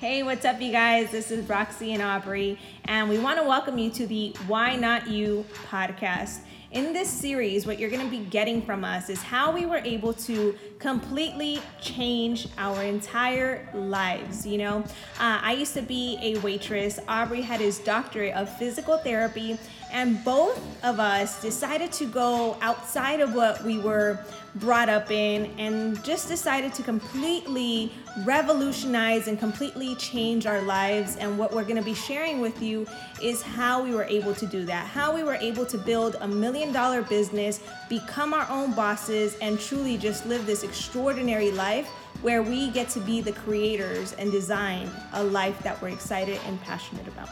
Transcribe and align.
Hey, 0.00 0.22
what's 0.22 0.46
up, 0.46 0.62
you 0.62 0.72
guys? 0.72 1.10
This 1.10 1.30
is 1.30 1.46
Roxy 1.46 1.92
and 1.92 2.02
Aubrey, 2.02 2.58
and 2.86 3.06
we 3.06 3.18
want 3.18 3.38
to 3.38 3.44
welcome 3.44 3.76
you 3.76 3.90
to 3.90 4.06
the 4.06 4.34
Why 4.46 4.74
Not 4.74 5.06
You 5.08 5.44
podcast. 5.68 6.38
In 6.70 6.94
this 6.94 7.10
series, 7.10 7.66
what 7.66 7.78
you're 7.78 7.90
going 7.90 8.06
to 8.06 8.10
be 8.10 8.24
getting 8.24 8.62
from 8.62 8.82
us 8.82 9.10
is 9.10 9.20
how 9.20 9.52
we 9.52 9.66
were 9.66 9.82
able 9.84 10.14
to 10.14 10.56
completely 10.78 11.60
change 11.82 12.48
our 12.56 12.82
entire 12.82 13.68
lives. 13.74 14.46
You 14.46 14.56
know, 14.56 14.78
uh, 15.18 15.40
I 15.42 15.52
used 15.52 15.74
to 15.74 15.82
be 15.82 16.16
a 16.22 16.38
waitress, 16.38 16.98
Aubrey 17.06 17.42
had 17.42 17.60
his 17.60 17.78
doctorate 17.80 18.32
of 18.32 18.48
physical 18.56 18.96
therapy, 18.96 19.58
and 19.92 20.24
both 20.24 20.58
of 20.84 21.00
us 21.00 21.40
decided 21.42 21.92
to 21.92 22.06
go 22.06 22.56
outside 22.60 23.20
of 23.20 23.34
what 23.34 23.62
we 23.64 23.78
were 23.78 24.18
brought 24.56 24.88
up 24.88 25.10
in 25.10 25.46
and 25.58 26.02
just 26.04 26.28
decided 26.28 26.74
to 26.74 26.82
completely 26.82 27.92
revolutionize 28.24 29.28
and 29.28 29.38
completely 29.38 29.94
change 29.96 30.46
our 30.46 30.60
lives. 30.62 31.16
And 31.16 31.38
what 31.38 31.52
we're 31.52 31.64
to 31.76 31.82
be 31.82 31.94
sharing 31.94 32.40
with 32.40 32.60
you 32.60 32.86
is 33.22 33.42
how 33.42 33.82
we 33.82 33.94
were 33.94 34.04
able 34.04 34.34
to 34.34 34.46
do 34.46 34.64
that, 34.64 34.86
how 34.86 35.14
we 35.14 35.22
were 35.22 35.36
able 35.36 35.64
to 35.66 35.78
build 35.78 36.16
a 36.20 36.28
million 36.28 36.72
dollar 36.72 37.02
business, 37.02 37.60
become 37.88 38.34
our 38.34 38.48
own 38.50 38.72
bosses, 38.72 39.36
and 39.40 39.60
truly 39.60 39.96
just 39.96 40.26
live 40.26 40.46
this 40.46 40.64
extraordinary 40.64 41.52
life 41.52 41.88
where 42.22 42.42
we 42.42 42.70
get 42.70 42.88
to 42.90 43.00
be 43.00 43.20
the 43.20 43.32
creators 43.32 44.12
and 44.14 44.30
design 44.30 44.90
a 45.14 45.24
life 45.24 45.58
that 45.60 45.80
we're 45.80 45.88
excited 45.88 46.38
and 46.46 46.60
passionate 46.62 47.06
about. 47.08 47.28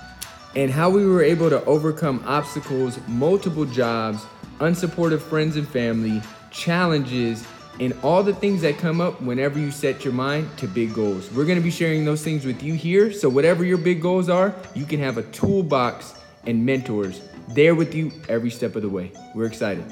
And 0.54 0.70
how 0.70 0.90
we 0.90 1.06
were 1.06 1.22
able 1.22 1.50
to 1.50 1.64
overcome 1.64 2.22
obstacles, 2.26 2.98
multiple 3.06 3.64
jobs, 3.64 4.24
unsupportive 4.58 5.20
friends 5.20 5.56
and 5.56 5.68
family, 5.68 6.22
challenges, 6.50 7.46
and 7.80 7.94
all 8.02 8.22
the 8.22 8.34
things 8.34 8.62
that 8.62 8.78
come 8.78 9.00
up 9.00 9.20
whenever 9.20 9.58
you 9.58 9.70
set 9.70 10.04
your 10.04 10.12
mind 10.12 10.48
to 10.58 10.66
big 10.66 10.94
goals. 10.94 11.30
We're 11.32 11.44
gonna 11.44 11.60
be 11.60 11.70
sharing 11.70 12.04
those 12.04 12.22
things 12.24 12.44
with 12.44 12.62
you 12.62 12.74
here. 12.74 13.12
So, 13.12 13.28
whatever 13.28 13.64
your 13.64 13.78
big 13.78 14.02
goals 14.02 14.28
are, 14.28 14.54
you 14.74 14.84
can 14.84 15.00
have 15.00 15.18
a 15.18 15.22
toolbox 15.24 16.14
and 16.46 16.64
mentors 16.64 17.20
there 17.48 17.74
with 17.74 17.94
you 17.94 18.12
every 18.28 18.50
step 18.50 18.74
of 18.74 18.82
the 18.82 18.88
way. 18.88 19.12
We're 19.34 19.46
excited. 19.46 19.84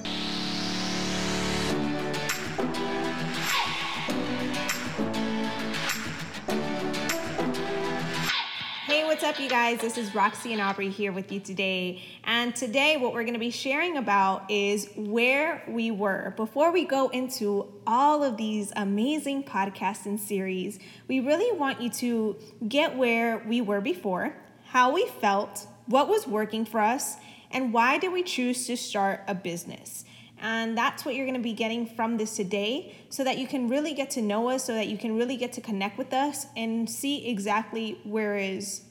Guys? 9.56 9.80
This 9.80 9.96
is 9.96 10.14
Roxy 10.14 10.52
and 10.52 10.60
Aubrey 10.60 10.90
here 10.90 11.12
with 11.12 11.32
you 11.32 11.40
today. 11.40 12.02
And 12.24 12.54
today, 12.54 12.98
what 12.98 13.14
we're 13.14 13.22
going 13.22 13.32
to 13.32 13.40
be 13.40 13.50
sharing 13.50 13.96
about 13.96 14.50
is 14.50 14.90
where 14.96 15.64
we 15.66 15.90
were. 15.90 16.34
Before 16.36 16.70
we 16.70 16.84
go 16.84 17.08
into 17.08 17.72
all 17.86 18.22
of 18.22 18.36
these 18.36 18.70
amazing 18.76 19.44
podcasts 19.44 20.04
and 20.04 20.20
series, 20.20 20.78
we 21.08 21.20
really 21.20 21.56
want 21.58 21.80
you 21.80 21.88
to 21.88 22.36
get 22.68 22.98
where 22.98 23.42
we 23.48 23.62
were 23.62 23.80
before, 23.80 24.36
how 24.66 24.92
we 24.92 25.06
felt, 25.22 25.66
what 25.86 26.06
was 26.06 26.26
working 26.26 26.66
for 26.66 26.80
us, 26.80 27.16
and 27.50 27.72
why 27.72 27.96
did 27.96 28.12
we 28.12 28.22
choose 28.22 28.66
to 28.66 28.76
start 28.76 29.22
a 29.26 29.34
business. 29.34 30.04
And 30.38 30.76
that's 30.76 31.06
what 31.06 31.14
you're 31.14 31.24
going 31.24 31.38
to 31.38 31.42
be 31.42 31.54
getting 31.54 31.86
from 31.86 32.18
this 32.18 32.36
today 32.36 32.94
so 33.08 33.24
that 33.24 33.38
you 33.38 33.46
can 33.46 33.70
really 33.70 33.94
get 33.94 34.10
to 34.10 34.20
know 34.20 34.50
us, 34.50 34.64
so 34.64 34.74
that 34.74 34.88
you 34.88 34.98
can 34.98 35.16
really 35.16 35.38
get 35.38 35.54
to 35.54 35.62
connect 35.62 35.96
with 35.96 36.12
us 36.12 36.44
and 36.58 36.90
see 36.90 37.26
exactly 37.26 37.98
where 38.04 38.36
is 38.36 38.82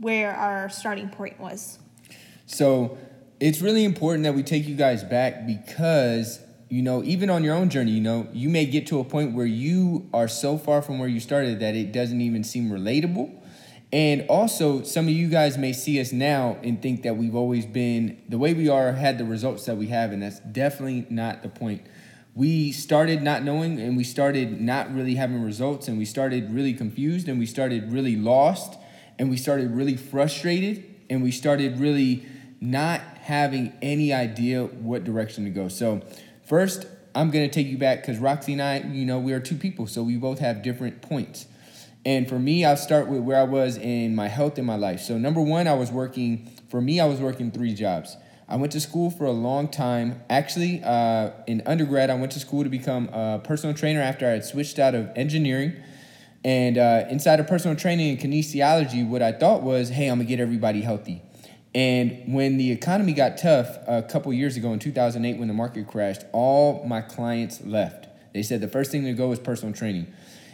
where 0.00 0.34
our 0.34 0.68
starting 0.68 1.08
point 1.08 1.38
was. 1.38 1.78
So 2.46 2.98
it's 3.38 3.60
really 3.60 3.84
important 3.84 4.24
that 4.24 4.34
we 4.34 4.42
take 4.42 4.66
you 4.66 4.74
guys 4.74 5.04
back 5.04 5.46
because 5.46 6.40
you 6.68 6.82
know 6.82 7.02
even 7.04 7.30
on 7.30 7.42
your 7.42 7.54
own 7.54 7.68
journey 7.68 7.90
you 7.90 8.00
know 8.00 8.28
you 8.32 8.48
may 8.48 8.64
get 8.64 8.86
to 8.86 9.00
a 9.00 9.04
point 9.04 9.34
where 9.34 9.46
you 9.46 10.08
are 10.12 10.28
so 10.28 10.56
far 10.56 10.82
from 10.82 10.98
where 10.98 11.08
you 11.08 11.18
started 11.18 11.58
that 11.58 11.74
it 11.74 11.90
doesn't 11.90 12.20
even 12.20 12.44
seem 12.44 12.70
relatable 12.70 13.34
and 13.92 14.24
also 14.28 14.82
some 14.82 15.06
of 15.06 15.10
you 15.10 15.28
guys 15.28 15.58
may 15.58 15.72
see 15.72 16.00
us 16.00 16.12
now 16.12 16.56
and 16.62 16.80
think 16.80 17.02
that 17.02 17.16
we've 17.16 17.34
always 17.34 17.66
been 17.66 18.22
the 18.28 18.38
way 18.38 18.54
we 18.54 18.68
are 18.68 18.92
had 18.92 19.18
the 19.18 19.24
results 19.24 19.64
that 19.66 19.76
we 19.76 19.88
have 19.88 20.12
and 20.12 20.22
that's 20.22 20.38
definitely 20.40 21.04
not 21.10 21.42
the 21.42 21.48
point 21.48 21.82
we 22.34 22.70
started 22.70 23.20
not 23.20 23.42
knowing 23.42 23.80
and 23.80 23.96
we 23.96 24.04
started 24.04 24.60
not 24.60 24.94
really 24.94 25.16
having 25.16 25.42
results 25.42 25.88
and 25.88 25.98
we 25.98 26.04
started 26.04 26.52
really 26.52 26.72
confused 26.72 27.28
and 27.28 27.38
we 27.38 27.46
started 27.46 27.92
really 27.92 28.14
lost 28.14 28.78
and 29.20 29.28
we 29.28 29.36
started 29.36 29.70
really 29.72 29.98
frustrated 29.98 30.82
and 31.10 31.22
we 31.22 31.30
started 31.30 31.78
really 31.78 32.24
not 32.58 33.02
having 33.20 33.70
any 33.82 34.14
idea 34.14 34.64
what 34.64 35.04
direction 35.04 35.44
to 35.44 35.50
go. 35.50 35.68
So, 35.68 36.00
first, 36.42 36.86
I'm 37.14 37.30
going 37.30 37.46
to 37.46 37.54
take 37.54 37.66
you 37.66 37.76
back 37.76 38.00
because 38.00 38.18
Roxy 38.18 38.54
and 38.54 38.62
I, 38.62 38.78
you 38.78 39.04
know, 39.04 39.18
we 39.18 39.34
are 39.34 39.40
two 39.40 39.56
people, 39.56 39.86
so 39.86 40.02
we 40.02 40.16
both 40.16 40.38
have 40.38 40.62
different 40.62 41.02
points. 41.02 41.44
And 42.06 42.30
for 42.30 42.38
me, 42.38 42.64
I'll 42.64 42.78
start 42.78 43.08
with 43.08 43.20
where 43.20 43.38
I 43.38 43.42
was 43.42 43.76
in 43.76 44.14
my 44.14 44.28
health 44.28 44.58
in 44.58 44.64
my 44.64 44.76
life. 44.76 45.00
So, 45.00 45.18
number 45.18 45.42
one, 45.42 45.68
I 45.68 45.74
was 45.74 45.92
working, 45.92 46.50
for 46.70 46.80
me, 46.80 46.98
I 46.98 47.04
was 47.04 47.20
working 47.20 47.50
three 47.50 47.74
jobs. 47.74 48.16
I 48.48 48.56
went 48.56 48.72
to 48.72 48.80
school 48.80 49.10
for 49.10 49.26
a 49.26 49.32
long 49.32 49.68
time. 49.68 50.22
Actually, 50.30 50.82
uh, 50.82 51.32
in 51.46 51.62
undergrad, 51.66 52.08
I 52.08 52.14
went 52.14 52.32
to 52.32 52.40
school 52.40 52.64
to 52.64 52.70
become 52.70 53.10
a 53.12 53.38
personal 53.44 53.76
trainer 53.76 54.00
after 54.00 54.26
I 54.26 54.30
had 54.30 54.46
switched 54.46 54.78
out 54.78 54.94
of 54.94 55.10
engineering 55.14 55.74
and 56.44 56.78
uh, 56.78 57.04
inside 57.10 57.40
of 57.40 57.46
personal 57.46 57.76
training 57.76 58.10
and 58.10 58.18
kinesiology, 58.18 59.06
what 59.06 59.22
I 59.22 59.32
thought 59.32 59.62
was, 59.62 59.90
hey, 59.90 60.08
I'm 60.08 60.18
gonna 60.18 60.28
get 60.28 60.40
everybody 60.40 60.80
healthy. 60.80 61.22
And 61.74 62.34
when 62.34 62.56
the 62.56 62.72
economy 62.72 63.12
got 63.12 63.38
tough 63.38 63.78
a 63.86 64.02
couple 64.02 64.32
years 64.32 64.56
ago 64.56 64.72
in 64.72 64.78
2008, 64.78 65.38
when 65.38 65.48
the 65.48 65.54
market 65.54 65.86
crashed, 65.86 66.24
all 66.32 66.84
my 66.84 67.00
clients 67.00 67.62
left. 67.64 68.08
They 68.32 68.42
said 68.42 68.60
the 68.60 68.68
first 68.68 68.90
thing 68.90 69.04
to 69.04 69.12
go 69.12 69.28
was 69.28 69.38
personal 69.38 69.74
training. 69.74 70.12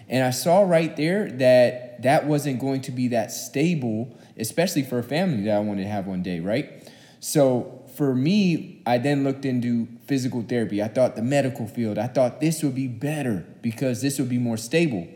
And 0.08 0.24
I 0.24 0.30
saw 0.30 0.62
right 0.62 0.94
there 0.96 1.30
that 1.32 2.02
that 2.02 2.26
wasn't 2.26 2.60
going 2.60 2.82
to 2.82 2.92
be 2.92 3.08
that 3.08 3.32
stable, 3.32 4.16
especially 4.36 4.82
for 4.82 4.98
a 4.98 5.02
family 5.02 5.44
that 5.44 5.56
I 5.56 5.58
wanted 5.60 5.84
to 5.84 5.88
have 5.88 6.06
one 6.06 6.22
day, 6.22 6.40
right? 6.40 6.90
So 7.20 7.84
for 7.96 8.14
me, 8.14 8.82
I 8.86 8.98
then 8.98 9.24
looked 9.24 9.44
into 9.44 9.88
physical 10.06 10.42
therapy. 10.42 10.82
I 10.82 10.88
thought 10.88 11.16
the 11.16 11.22
medical 11.22 11.66
field, 11.66 11.98
I 11.98 12.06
thought 12.06 12.40
this 12.40 12.62
would 12.62 12.74
be 12.74 12.88
better 12.88 13.46
because 13.62 14.02
this 14.02 14.18
would 14.18 14.28
be 14.28 14.38
more 14.38 14.58
stable. 14.58 15.08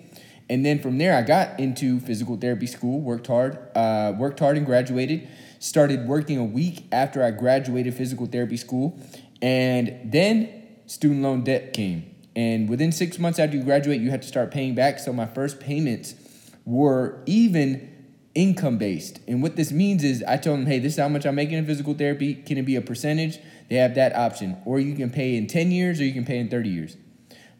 And 0.51 0.67
then 0.67 0.81
from 0.81 0.99
there, 0.99 1.17
I 1.17 1.23
got 1.23 1.61
into 1.61 2.01
physical 2.01 2.37
therapy 2.37 2.67
school, 2.67 3.01
worked 3.01 3.29
hard, 3.29 3.57
uh, 3.77 4.13
worked 4.19 4.41
hard 4.41 4.57
and 4.57 4.67
graduated. 4.67 5.29
Started 5.61 6.09
working 6.09 6.39
a 6.39 6.45
week 6.45 6.87
after 6.91 7.23
I 7.23 7.31
graduated 7.31 7.95
physical 7.95 8.27
therapy 8.27 8.57
school. 8.57 8.99
And 9.41 10.11
then 10.13 10.51
student 10.87 11.23
loan 11.23 11.45
debt 11.45 11.73
came. 11.73 12.13
And 12.35 12.69
within 12.69 12.91
six 12.91 13.17
months 13.17 13.39
after 13.39 13.57
you 13.57 13.63
graduate, 13.63 14.01
you 14.01 14.11
had 14.11 14.23
to 14.23 14.29
start 14.29 14.51
paying 14.51 14.75
back. 14.75 14.99
So 14.99 15.13
my 15.13 15.27
first 15.27 15.61
payments 15.61 16.17
were 16.65 17.23
even 17.27 17.89
income 18.35 18.77
based. 18.77 19.21
And 19.29 19.43
what 19.43 19.55
this 19.55 19.71
means 19.71 20.03
is 20.03 20.25
I 20.27 20.37
told 20.37 20.59
them, 20.59 20.67
hey, 20.67 20.81
this 20.81 20.95
is 20.95 20.99
how 20.99 21.09
much 21.09 21.27
I'm 21.27 21.37
making 21.37 21.59
in 21.59 21.67
physical 21.67 21.95
therapy. 21.95 22.35
Can 22.35 22.59
it 22.59 22.63
be 22.63 22.75
a 22.75 22.83
percentage? 22.83 23.39
They 23.69 23.77
have 23.77 23.95
that 23.95 24.17
option. 24.17 24.57
Or 24.65 24.81
you 24.81 24.97
can 24.97 25.11
pay 25.11 25.37
in 25.37 25.47
10 25.47 25.71
years 25.71 26.01
or 26.01 26.05
you 26.05 26.13
can 26.13 26.25
pay 26.25 26.39
in 26.39 26.49
30 26.49 26.69
years. 26.69 26.97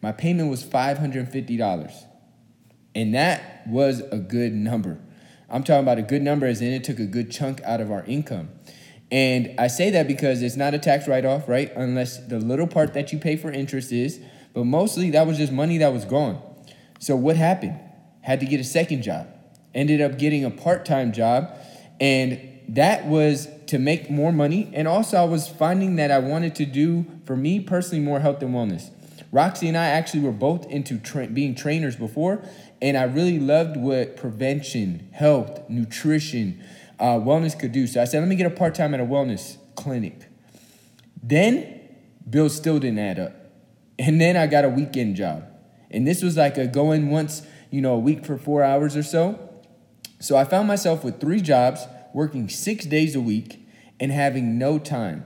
My 0.01 0.11
payment 0.11 0.49
was 0.49 0.61
$550. 0.65 2.07
And 2.95 3.13
that 3.13 3.67
was 3.67 4.01
a 4.11 4.17
good 4.17 4.53
number. 4.53 4.99
I'm 5.49 5.63
talking 5.63 5.83
about 5.83 5.97
a 5.97 6.03
good 6.03 6.21
number 6.21 6.45
as 6.45 6.61
in 6.61 6.73
it 6.73 6.83
took 6.83 6.99
a 6.99 7.05
good 7.05 7.31
chunk 7.31 7.61
out 7.63 7.81
of 7.81 7.91
our 7.91 8.03
income. 8.05 8.49
And 9.11 9.53
I 9.59 9.67
say 9.67 9.89
that 9.89 10.07
because 10.07 10.41
it's 10.41 10.55
not 10.55 10.73
a 10.73 10.79
tax 10.79 11.07
write 11.07 11.25
off, 11.25 11.49
right? 11.49 11.71
Unless 11.75 12.27
the 12.27 12.39
little 12.39 12.67
part 12.67 12.93
that 12.93 13.11
you 13.11 13.19
pay 13.19 13.35
for 13.35 13.51
interest 13.51 13.91
is. 13.91 14.21
But 14.53 14.65
mostly 14.65 15.09
that 15.11 15.27
was 15.27 15.37
just 15.37 15.51
money 15.51 15.77
that 15.79 15.91
was 15.91 16.05
gone. 16.05 16.41
So 16.99 17.15
what 17.15 17.35
happened? 17.35 17.77
Had 18.21 18.39
to 18.39 18.45
get 18.45 18.59
a 18.59 18.63
second 18.63 19.01
job. 19.03 19.27
Ended 19.73 20.01
up 20.01 20.17
getting 20.17 20.45
a 20.45 20.51
part 20.51 20.85
time 20.85 21.11
job. 21.11 21.57
And 21.99 22.39
that 22.69 23.05
was 23.05 23.49
to 23.67 23.79
make 23.79 24.09
more 24.09 24.31
money. 24.31 24.71
And 24.73 24.87
also, 24.87 25.17
I 25.17 25.25
was 25.25 25.47
finding 25.47 25.97
that 25.97 26.11
I 26.11 26.19
wanted 26.19 26.55
to 26.55 26.65
do, 26.65 27.05
for 27.25 27.35
me 27.35 27.59
personally, 27.59 28.03
more 28.03 28.21
health 28.21 28.41
and 28.41 28.53
wellness. 28.53 28.91
Roxy 29.31 29.67
and 29.67 29.77
I 29.77 29.87
actually 29.87 30.23
were 30.23 30.31
both 30.31 30.65
into 30.67 30.97
tra- 30.97 31.27
being 31.27 31.55
trainers 31.55 31.95
before, 31.95 32.43
and 32.81 32.97
I 32.97 33.03
really 33.03 33.39
loved 33.39 33.77
what 33.77 34.17
prevention, 34.17 35.09
health, 35.11 35.69
nutrition, 35.69 36.63
uh, 36.99 37.17
wellness 37.17 37.57
could 37.57 37.71
do. 37.71 37.87
So 37.87 38.01
I 38.01 38.05
said, 38.05 38.19
let 38.19 38.27
me 38.27 38.35
get 38.35 38.47
a 38.47 38.51
part 38.51 38.75
time 38.75 38.93
at 38.93 38.99
a 38.99 39.05
wellness 39.05 39.57
clinic. 39.75 40.27
Then 41.21 41.79
bills 42.29 42.55
still 42.55 42.79
didn't 42.79 42.99
add 42.99 43.19
up. 43.19 43.33
And 43.99 44.19
then 44.19 44.35
I 44.35 44.47
got 44.47 44.65
a 44.65 44.69
weekend 44.69 45.15
job. 45.15 45.45
And 45.91 46.07
this 46.07 46.23
was 46.23 46.37
like 46.37 46.57
a 46.57 46.65
going 46.65 47.11
once, 47.11 47.43
you 47.69 47.81
know, 47.81 47.93
a 47.93 47.99
week 47.99 48.25
for 48.25 48.37
four 48.37 48.63
hours 48.63 48.95
or 48.95 49.03
so. 49.03 49.49
So 50.19 50.37
I 50.37 50.43
found 50.43 50.67
myself 50.67 51.03
with 51.03 51.19
three 51.19 51.41
jobs, 51.41 51.85
working 52.13 52.49
six 52.49 52.85
days 52.85 53.15
a 53.15 53.21
week, 53.21 53.67
and 53.99 54.11
having 54.11 54.57
no 54.57 54.79
time. 54.79 55.25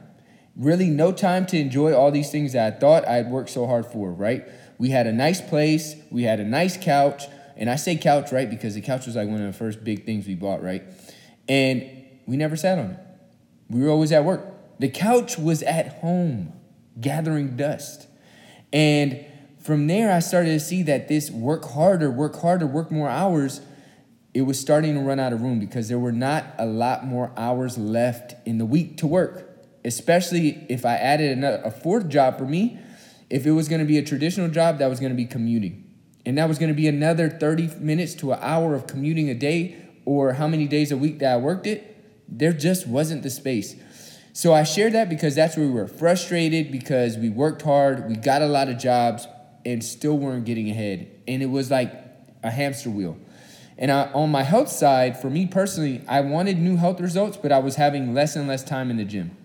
Really, 0.56 0.90
no 0.90 1.12
time 1.12 1.46
to 1.48 1.58
enjoy 1.58 1.94
all 1.94 2.12
these 2.12 2.32
things 2.32 2.54
that 2.54 2.74
I 2.74 2.80
thought 2.80 3.08
I'd 3.08 3.30
worked 3.30 3.50
so 3.50 3.68
hard 3.68 3.86
for, 3.86 4.12
right? 4.12 4.48
We 4.78 4.90
had 4.90 5.08
a 5.08 5.12
nice 5.12 5.42
place, 5.42 5.96
we 6.10 6.24
had 6.24 6.40
a 6.40 6.46
nice 6.46 6.78
couch, 6.78 7.24
and 7.56 7.70
I 7.70 7.76
say 7.76 7.96
couch, 7.96 8.32
right, 8.32 8.50
because 8.50 8.76
the 8.76 8.82
couch 8.82 9.06
was 9.06 9.16
like 9.16 9.28
one 9.28 9.42
of 9.42 9.48
the 9.48 9.58
first 9.58 9.84
big 9.84 10.06
things 10.06 10.28
we 10.28 10.36
bought, 10.36 10.62
right? 10.62 10.84
And 11.48 11.90
we 12.26 12.38
never 12.38 12.56
sat 12.56 12.78
on 12.78 12.92
it. 12.92 13.00
We 13.70 13.82
were 13.82 13.90
always 13.90 14.12
at 14.12 14.24
work. 14.24 14.46
The 14.80 14.90
couch 14.90 15.38
was 15.38 15.64
at 15.64 16.00
home, 16.00 16.54
gathering 17.00 17.56
dust. 17.56 18.08
And 18.74 19.26
from 19.62 19.88
there, 19.88 20.12
I 20.12 20.20
started 20.20 20.50
to 20.50 20.60
see 20.60 20.84
that 20.84 21.08
this 21.08 21.32
work 21.32 21.66
harder, 21.66 22.12
work 22.12 22.36
harder, 22.36 22.68
work 22.68 22.92
more 22.92 23.10
hours 23.10 23.62
it 24.36 24.42
was 24.42 24.60
starting 24.60 24.96
to 24.96 25.00
run 25.00 25.18
out 25.18 25.32
of 25.32 25.42
room 25.42 25.62
because 25.62 25.88
there 25.88 25.98
were 25.98 26.12
not 26.12 26.44
a 26.60 26.66
lot 26.66 27.06
more 27.06 27.32
hours 27.38 27.78
left 27.78 28.36
in 28.46 28.58
the 28.58 28.66
week 28.66 28.98
to 28.98 29.08
work. 29.08 29.50
Especially 29.86 30.66
if 30.68 30.86
I 30.86 30.96
added 30.96 31.38
another, 31.38 31.62
a 31.64 31.72
fourth 31.72 32.10
job 32.10 32.38
for 32.38 32.44
me, 32.44 32.78
if 33.30 33.46
it 33.46 33.52
was 33.52 33.70
to 33.70 33.86
be 33.86 33.98
a 33.98 34.04
traditional 34.04 34.50
job, 34.50 34.80
that 34.80 34.88
was 34.88 35.00
to 35.12 35.16
be 35.16 35.26
commuting. 35.26 35.85
And 36.26 36.38
that 36.38 36.48
was 36.48 36.58
going 36.58 36.70
to 36.70 36.76
be 36.76 36.88
another 36.88 37.30
30 37.30 37.76
minutes 37.80 38.16
to 38.16 38.34
an 38.34 38.40
hour 38.42 38.74
of 38.74 38.88
commuting 38.88 39.30
a 39.30 39.36
day 39.36 39.76
or 40.06 40.34
how 40.34 40.48
many 40.48 40.68
days 40.68 40.92
a 40.92 40.98
week 40.98 41.20
that 41.20 41.34
I 41.34 41.38
worked 41.38 41.68
it. 41.68 41.92
There 42.28 42.54
just 42.54 42.88
wasn't 42.88 43.24
the 43.24 43.30
space. 43.30 43.76
So 44.34 44.54
I 44.54 44.64
shared 44.64 44.94
that 44.94 45.08
because 45.08 45.36
that's 45.36 45.56
where 45.56 45.66
we 45.66 45.72
were 45.72 45.88
frustrated 45.88 46.72
because 46.72 47.18
we 47.18 47.30
worked 47.30 47.62
hard, 47.62 48.10
we 48.10 48.16
got 48.16 48.42
a 48.42 48.48
lot 48.48 48.68
of 48.68 48.78
jobs, 48.78 49.28
and 49.66 49.84
still 49.84 50.18
weren't 50.18 50.46
getting 50.46 50.70
ahead. 50.70 51.10
And 51.28 51.42
it 51.42 51.46
was 51.46 51.72
like 51.72 51.94
a 52.44 52.52
hamster 52.52 52.90
wheel. 52.90 53.18
And 53.78 53.92
I, 53.92 54.12
on 54.14 54.32
my 54.32 54.44
health 54.44 54.70
side, 54.70 55.20
for 55.20 55.30
me 55.30 55.46
personally, 55.46 56.02
I 56.08 56.22
wanted 56.22 56.60
new 56.60 56.78
health 56.78 57.00
results, 57.00 57.38
but 57.38 57.52
I 57.52 57.60
was 57.60 57.76
having 57.76 58.14
less 58.14 58.36
and 58.36 58.48
less 58.48 58.64
time 58.64 58.90
in 58.90 58.98
the 58.98 59.06
gym. 59.06 59.36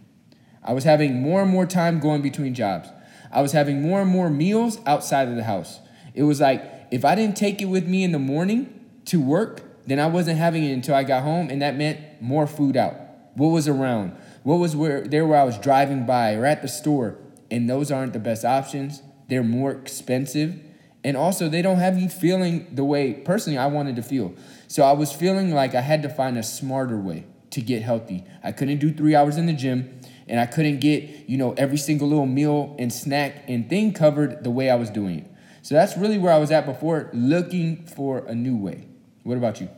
I 0.62 0.72
was 0.72 0.84
having 0.84 1.20
more 1.20 1.42
and 1.42 1.50
more 1.50 1.66
time 1.66 2.00
going 2.00 2.22
between 2.22 2.54
jobs. 2.54 2.88
I 3.32 3.42
was 3.42 3.52
having 3.52 3.82
more 3.82 4.00
and 4.00 4.10
more 4.10 4.28
meals 4.28 4.78
outside 4.86 5.28
of 5.28 5.36
the 5.36 5.44
house. 5.44 5.80
It 6.14 6.24
was 6.24 6.40
like 6.40 6.62
if 6.90 7.04
I 7.04 7.14
didn't 7.14 7.36
take 7.36 7.62
it 7.62 7.66
with 7.66 7.86
me 7.86 8.04
in 8.04 8.12
the 8.12 8.18
morning 8.18 8.80
to 9.06 9.20
work, 9.20 9.62
then 9.86 9.98
I 9.98 10.06
wasn't 10.06 10.38
having 10.38 10.64
it 10.64 10.72
until 10.72 10.94
I 10.94 11.04
got 11.04 11.22
home, 11.22 11.50
and 11.50 11.62
that 11.62 11.76
meant 11.76 12.00
more 12.20 12.46
food 12.46 12.76
out. 12.76 12.94
What 13.34 13.48
was 13.48 13.68
around? 13.68 14.16
What 14.42 14.56
was 14.56 14.74
where 14.74 15.02
there 15.06 15.26
where 15.26 15.40
I 15.40 15.44
was 15.44 15.58
driving 15.58 16.06
by 16.06 16.34
or 16.34 16.44
at 16.46 16.62
the 16.62 16.68
store? 16.68 17.16
And 17.50 17.68
those 17.68 17.90
aren't 17.90 18.12
the 18.12 18.18
best 18.18 18.44
options. 18.44 19.02
They're 19.28 19.42
more 19.42 19.72
expensive. 19.72 20.60
And 21.02 21.16
also, 21.16 21.48
they 21.48 21.62
don't 21.62 21.78
have 21.78 21.98
you 21.98 22.08
feeling 22.08 22.66
the 22.72 22.84
way 22.84 23.14
personally 23.14 23.58
I 23.58 23.66
wanted 23.66 23.96
to 23.96 24.02
feel. 24.02 24.34
So 24.68 24.82
I 24.82 24.92
was 24.92 25.12
feeling 25.12 25.52
like 25.52 25.74
I 25.74 25.80
had 25.80 26.02
to 26.02 26.08
find 26.08 26.36
a 26.36 26.42
smarter 26.42 26.98
way 26.98 27.24
to 27.50 27.60
get 27.60 27.82
healthy. 27.82 28.24
I 28.42 28.52
couldn't 28.52 28.78
do 28.78 28.92
three 28.92 29.14
hours 29.14 29.36
in 29.36 29.46
the 29.46 29.52
gym 29.52 30.00
and 30.28 30.38
I 30.38 30.46
couldn't 30.46 30.78
get, 30.78 31.28
you 31.28 31.36
know, 31.36 31.52
every 31.54 31.78
single 31.78 32.08
little 32.08 32.26
meal 32.26 32.76
and 32.78 32.92
snack 32.92 33.44
and 33.48 33.68
thing 33.68 33.92
covered 33.92 34.44
the 34.44 34.50
way 34.50 34.70
I 34.70 34.76
was 34.76 34.90
doing 34.90 35.20
it. 35.20 35.26
So 35.62 35.74
that's 35.74 35.96
really 35.96 36.18
where 36.18 36.32
I 36.32 36.38
was 36.38 36.50
at 36.50 36.66
before, 36.66 37.10
looking 37.12 37.84
for 37.86 38.18
a 38.26 38.34
new 38.34 38.56
way. 38.56 38.86
What 39.22 39.36
about 39.36 39.60
you? 39.60 39.68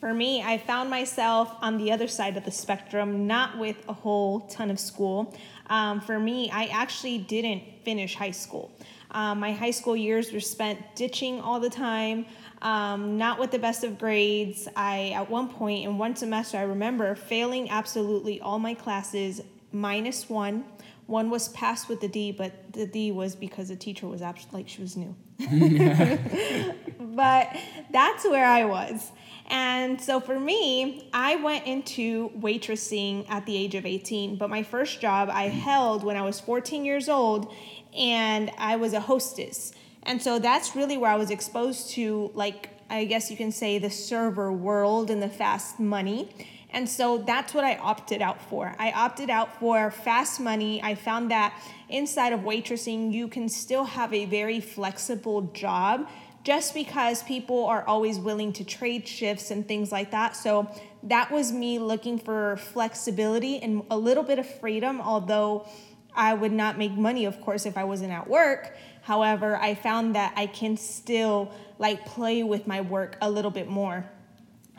For 0.00 0.12
me, 0.12 0.42
I 0.42 0.58
found 0.58 0.90
myself 0.90 1.54
on 1.60 1.78
the 1.78 1.92
other 1.92 2.08
side 2.08 2.36
of 2.36 2.44
the 2.44 2.50
spectrum, 2.50 3.26
not 3.26 3.58
with 3.58 3.76
a 3.88 3.92
whole 3.92 4.40
ton 4.40 4.70
of 4.70 4.80
school. 4.80 5.36
Um, 5.68 6.00
for 6.00 6.18
me, 6.18 6.50
I 6.50 6.64
actually 6.66 7.18
didn't 7.18 7.62
finish 7.84 8.16
high 8.16 8.32
school. 8.32 8.72
Um, 9.12 9.38
my 9.40 9.52
high 9.52 9.70
school 9.70 9.94
years 9.94 10.32
were 10.32 10.40
spent 10.40 10.80
ditching 10.96 11.40
all 11.40 11.60
the 11.60 11.70
time, 11.70 12.26
um, 12.62 13.16
not 13.16 13.38
with 13.38 13.50
the 13.50 13.58
best 13.58 13.84
of 13.84 13.98
grades. 13.98 14.66
I, 14.74 15.10
at 15.10 15.30
one 15.30 15.48
point 15.48 15.84
in 15.84 15.98
one 15.98 16.16
semester, 16.16 16.56
I 16.56 16.62
remember 16.62 17.14
failing 17.14 17.70
absolutely 17.70 18.40
all 18.40 18.58
my 18.58 18.74
classes 18.74 19.42
minus 19.70 20.28
one. 20.28 20.64
One 21.06 21.30
was 21.30 21.48
passed 21.50 21.88
with 21.88 22.00
the 22.00 22.08
D, 22.08 22.32
but 22.32 22.72
the 22.72 22.86
D 22.86 23.12
was 23.12 23.36
because 23.36 23.68
the 23.68 23.76
teacher 23.76 24.06
was 24.06 24.22
like 24.52 24.68
she 24.68 24.80
was 24.80 24.96
new. 24.96 25.14
but 27.00 27.56
that's 27.90 28.24
where 28.24 28.46
I 28.46 28.64
was. 28.64 29.10
And 29.48 30.00
so 30.00 30.20
for 30.20 30.38
me, 30.38 31.10
I 31.12 31.36
went 31.36 31.66
into 31.66 32.30
waitressing 32.30 33.28
at 33.28 33.44
the 33.44 33.56
age 33.56 33.74
of 33.74 33.84
18, 33.84 34.36
but 34.36 34.48
my 34.48 34.62
first 34.62 35.00
job 35.00 35.28
I 35.30 35.48
mm. 35.48 35.52
held 35.52 36.04
when 36.04 36.16
I 36.16 36.22
was 36.22 36.40
14 36.40 36.84
years 36.84 37.08
old, 37.08 37.52
and 37.96 38.50
I 38.56 38.76
was 38.76 38.92
a 38.92 39.00
hostess. 39.00 39.72
And 40.04 40.22
so 40.22 40.38
that's 40.38 40.74
really 40.74 40.96
where 40.96 41.10
I 41.10 41.16
was 41.16 41.30
exposed 41.30 41.90
to, 41.90 42.30
like, 42.34 42.70
I 42.88 43.04
guess 43.04 43.30
you 43.30 43.36
can 43.36 43.52
say 43.52 43.78
the 43.78 43.90
server 43.90 44.52
world 44.52 45.10
and 45.10 45.22
the 45.22 45.28
fast 45.28 45.78
money. 45.78 46.30
And 46.72 46.88
so 46.88 47.18
that's 47.18 47.52
what 47.52 47.64
I 47.64 47.76
opted 47.76 48.22
out 48.22 48.40
for. 48.48 48.74
I 48.78 48.92
opted 48.92 49.30
out 49.30 49.58
for 49.60 49.90
fast 49.90 50.40
money. 50.40 50.82
I 50.82 50.94
found 50.94 51.30
that 51.30 51.58
inside 51.88 52.32
of 52.32 52.40
waitressing, 52.40 53.12
you 53.12 53.28
can 53.28 53.48
still 53.48 53.84
have 53.84 54.12
a 54.14 54.24
very 54.24 54.60
flexible 54.60 55.42
job 55.52 56.08
just 56.44 56.74
because 56.74 57.22
people 57.22 57.66
are 57.66 57.84
always 57.86 58.18
willing 58.18 58.52
to 58.54 58.64
trade 58.64 59.06
shifts 59.06 59.50
and 59.50 59.68
things 59.68 59.92
like 59.92 60.10
that. 60.10 60.34
So 60.34 60.68
that 61.04 61.30
was 61.30 61.52
me 61.52 61.78
looking 61.78 62.18
for 62.18 62.56
flexibility 62.56 63.58
and 63.58 63.82
a 63.90 63.96
little 63.96 64.24
bit 64.24 64.38
of 64.38 64.48
freedom, 64.58 65.00
although 65.00 65.66
I 66.14 66.34
would 66.34 66.52
not 66.52 66.78
make 66.78 66.92
money, 66.92 67.24
of 67.26 67.40
course, 67.40 67.64
if 67.64 67.76
I 67.76 67.84
wasn't 67.84 68.12
at 68.12 68.28
work. 68.28 68.76
However, 69.02 69.56
I 69.56 69.74
found 69.74 70.14
that 70.14 70.32
I 70.36 70.46
can 70.46 70.76
still 70.76 71.52
like 71.78 72.04
play 72.06 72.42
with 72.42 72.66
my 72.66 72.80
work 72.80 73.16
a 73.20 73.30
little 73.30 73.50
bit 73.50 73.68
more. 73.68 74.04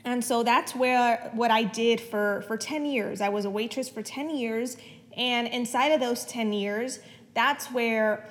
And 0.06 0.24
so 0.24 0.44
that's 0.44 0.76
where 0.76 1.32
what 1.34 1.52
I 1.52 1.64
did 1.64 2.02
for, 2.02 2.44
for 2.48 2.58
10 2.58 2.86
years. 2.86 3.22
I 3.22 3.30
was 3.30 3.46
a 3.46 3.50
waitress 3.50 3.88
for 3.90 4.02
10 4.02 4.30
years. 4.32 4.78
And 5.16 5.48
inside 5.48 5.90
of 5.90 6.00
those 6.00 6.26
10 6.26 6.54
years, 6.54 7.00
that's 7.34 7.68
where 7.68 8.28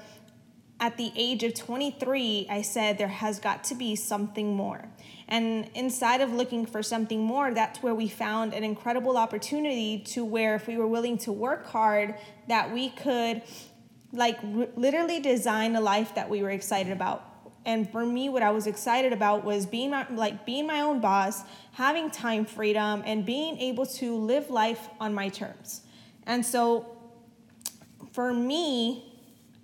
at 0.80 0.96
the 0.96 1.12
age 1.16 1.44
of 1.44 1.54
23, 1.54 2.48
I 2.50 2.62
said 2.62 2.98
there 2.98 3.06
has 3.06 3.38
got 3.38 3.64
to 3.64 3.74
be 3.74 3.94
something 3.94 4.54
more. 4.54 4.84
And 5.28 5.70
inside 5.74 6.20
of 6.20 6.32
looking 6.32 6.66
for 6.66 6.82
something 6.82 7.22
more, 7.22 7.54
that's 7.54 7.82
where 7.82 7.94
we 7.94 8.08
found 8.08 8.52
an 8.52 8.64
incredible 8.64 9.16
opportunity 9.16 10.00
to 10.08 10.24
where 10.24 10.56
if 10.56 10.66
we 10.66 10.76
were 10.76 10.88
willing 10.88 11.18
to 11.18 11.32
work 11.32 11.66
hard, 11.66 12.16
that 12.48 12.72
we 12.72 12.90
could 12.90 13.42
like 14.12 14.38
r- 14.42 14.68
literally 14.76 15.20
design 15.20 15.74
a 15.76 15.80
life 15.80 16.14
that 16.16 16.28
we 16.28 16.42
were 16.42 16.50
excited 16.50 16.92
about 16.92 17.31
and 17.64 17.90
for 17.90 18.04
me 18.04 18.28
what 18.28 18.42
i 18.42 18.50
was 18.50 18.66
excited 18.66 19.12
about 19.12 19.44
was 19.44 19.66
being 19.66 19.90
my, 19.90 20.06
like 20.10 20.44
being 20.44 20.66
my 20.66 20.80
own 20.80 21.00
boss 21.00 21.42
having 21.72 22.10
time 22.10 22.44
freedom 22.44 23.02
and 23.06 23.24
being 23.24 23.58
able 23.58 23.86
to 23.86 24.14
live 24.14 24.50
life 24.50 24.88
on 25.00 25.14
my 25.14 25.28
terms. 25.28 25.80
And 26.26 26.44
so 26.44 26.96
for 28.12 28.32
me 28.32 29.04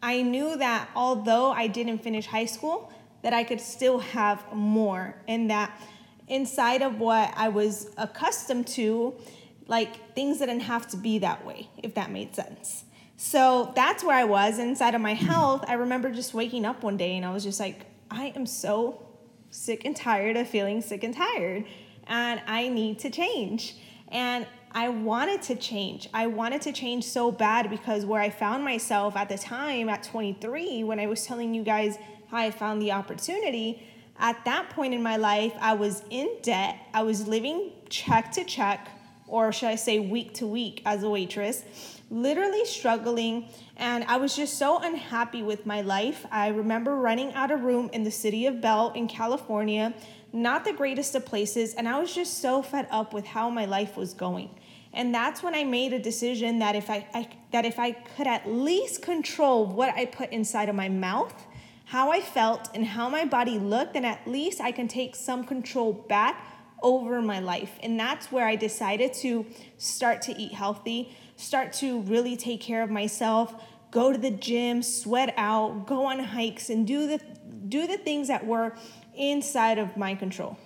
i 0.03 0.23
knew 0.23 0.57
that 0.57 0.89
although 0.95 1.51
i 1.51 1.67
didn't 1.67 1.99
finish 1.99 2.27
high 2.27 2.47
school 2.47 2.91
that 3.23 3.33
i 3.33 3.45
could 3.45 3.61
still 3.61 3.99
have 3.99 4.43
more 4.55 5.15
and 5.27 5.51
that 5.51 5.79
inside 6.29 6.83
of 6.83 6.99
what 6.99 7.33
i 7.37 7.49
was 7.49 7.91
accustomed 7.99 8.67
to 8.67 9.15
like 9.67 10.15
things 10.15 10.39
didn't 10.39 10.61
have 10.61 10.87
to 10.87 10.97
be 10.97 11.19
that 11.19 11.45
way 11.45 11.69
if 11.83 11.95
that 11.95 12.11
made 12.11 12.35
sense 12.35 12.85
so 13.21 13.73
that's 13.75 14.05
where 14.05 14.15
I 14.15 14.23
was 14.23 14.61
inside 14.61 14.95
of 14.95 15.01
my 15.01 15.15
health. 15.15 15.65
I 15.67 15.73
remember 15.73 16.09
just 16.11 16.35
waking 16.35 16.65
up 16.65 16.85
one 16.85 16.97
day 16.97 17.17
and 17.17 17.27
I 17.27 17.33
was 17.33 17.43
just 17.43 17.59
like, 17.59 17.85
I 18.09 18.33
am 18.37 18.47
so 18.47 19.05
sick 19.51 19.85
and 19.85 19.97
tired 19.97 20.37
of 20.37 20.49
feeling 20.49 20.81
sick 20.81 21.03
and 21.03 21.13
tired, 21.13 21.65
and 22.07 22.41
I 22.47 22.69
need 22.69 23.01
to 23.01 23.11
change. 23.11 23.75
And 24.07 24.47
I 24.71 24.89
wanted 24.91 25.43
to 25.43 25.57
change. 25.57 26.09
I 26.15 26.29
wanted 26.29 26.63
to 26.63 26.73
change 26.73 27.05
so 27.07 27.33
bad 27.33 27.69
because 27.71 28.07
where 28.07 28.23
I 28.23 28.31
found 28.31 28.63
myself 28.63 29.17
at 29.17 29.29
the 29.29 29.37
time 29.37 29.89
at 29.89 30.05
23, 30.05 30.85
when 30.85 31.01
I 31.01 31.09
was 31.09 31.27
telling 31.27 31.55
you 31.55 31.65
guys 31.65 31.99
how 32.29 32.37
I 32.37 32.53
found 32.53 32.81
the 32.81 32.93
opportunity, 32.93 33.83
at 34.21 34.45
that 34.45 34.71
point 34.71 34.95
in 34.95 35.03
my 35.03 35.17
life, 35.17 35.55
I 35.61 35.73
was 35.73 36.05
in 36.11 36.29
debt. 36.43 36.77
I 36.95 37.03
was 37.03 37.27
living 37.27 37.73
check 37.89 38.31
to 38.33 38.45
check, 38.45 38.89
or 39.27 39.51
should 39.51 39.71
I 39.71 39.75
say 39.75 39.99
week 39.99 40.35
to 40.35 40.47
week 40.47 40.83
as 40.87 41.03
a 41.03 41.11
waitress 41.11 41.65
literally 42.11 42.65
struggling 42.65 43.49
and 43.77 44.05
I 44.05 44.17
was 44.17 44.35
just 44.35 44.59
so 44.59 44.79
unhappy 44.79 45.43
with 45.43 45.67
my 45.67 45.83
life. 45.83 46.27
I 46.31 46.49
remember 46.49 46.97
running 46.97 47.33
out 47.35 47.51
of 47.51 47.63
room 47.63 47.91
in 47.93 48.05
the 48.05 48.11
city 48.11 48.47
of 48.47 48.61
Bell 48.61 48.93
in 48.95 49.09
California, 49.09 49.95
not 50.33 50.65
the 50.65 50.73
greatest 50.73 51.15
of 51.15 51.27
places, 51.27 51.75
and 51.75 51.89
I 51.89 51.99
was 51.99 52.15
just 52.15 52.41
so 52.41 52.63
fed 52.63 52.89
up 52.91 53.13
with 53.13 53.27
how 53.27 53.51
my 53.51 53.67
life 53.67 53.97
was 53.97 54.15
going. 54.15 54.51
And 54.93 55.15
that's 55.15 55.43
when 55.43 55.55
I 55.55 55.65
made 55.65 55.93
a 55.93 55.99
decision 55.99 56.59
that 56.61 56.75
if 56.75 56.89
I, 56.89 57.07
I 57.13 57.29
that 57.53 57.65
if 57.65 57.79
I 57.79 57.93
could 57.93 58.27
at 58.27 58.49
least 58.49 59.03
control 59.03 59.67
what 59.67 59.95
I 59.95 60.07
put 60.07 60.31
inside 60.31 60.69
of 60.69 60.75
my 60.75 60.89
mouth, 60.89 61.47
how 61.85 62.11
I 62.11 62.21
felt 62.21 62.71
and 62.75 62.87
how 62.87 63.09
my 63.09 63.25
body 63.25 63.59
looked, 63.59 63.95
then 63.95 64.05
at 64.05 64.27
least 64.27 64.61
I 64.61 64.73
can 64.73 64.89
take 64.89 65.15
some 65.15 65.45
control 65.45 65.93
back 65.93 66.45
over 66.83 67.21
my 67.21 67.41
life. 67.41 67.79
And 67.83 67.99
that's 67.99 68.31
where 68.33 68.47
I 68.47 68.57
decided 68.57 69.13
to 69.15 69.47
start 69.77 70.23
to 70.23 70.41
eat 70.41 70.53
healthy 70.53 71.15
start 71.39 71.73
to 71.73 72.01
really 72.03 72.37
take 72.37 72.61
care 72.61 72.83
of 72.83 72.91
myself, 72.91 73.55
go 73.91 74.13
to 74.13 74.19
the 74.19 74.31
gym, 74.31 74.83
sweat 74.83 75.33
out, 75.37 75.87
go 75.87 76.05
on 76.05 76.19
hikes, 76.19 76.69
and 76.69 76.87
do 76.87 77.07
the 77.07 77.21
do 77.69 77.87
the 77.87 77.97
things 77.99 78.29
that 78.29 78.47
were 78.47 78.75
inside 79.15 79.79
of 79.79 79.97
my 79.97 80.15
control. 80.15 80.59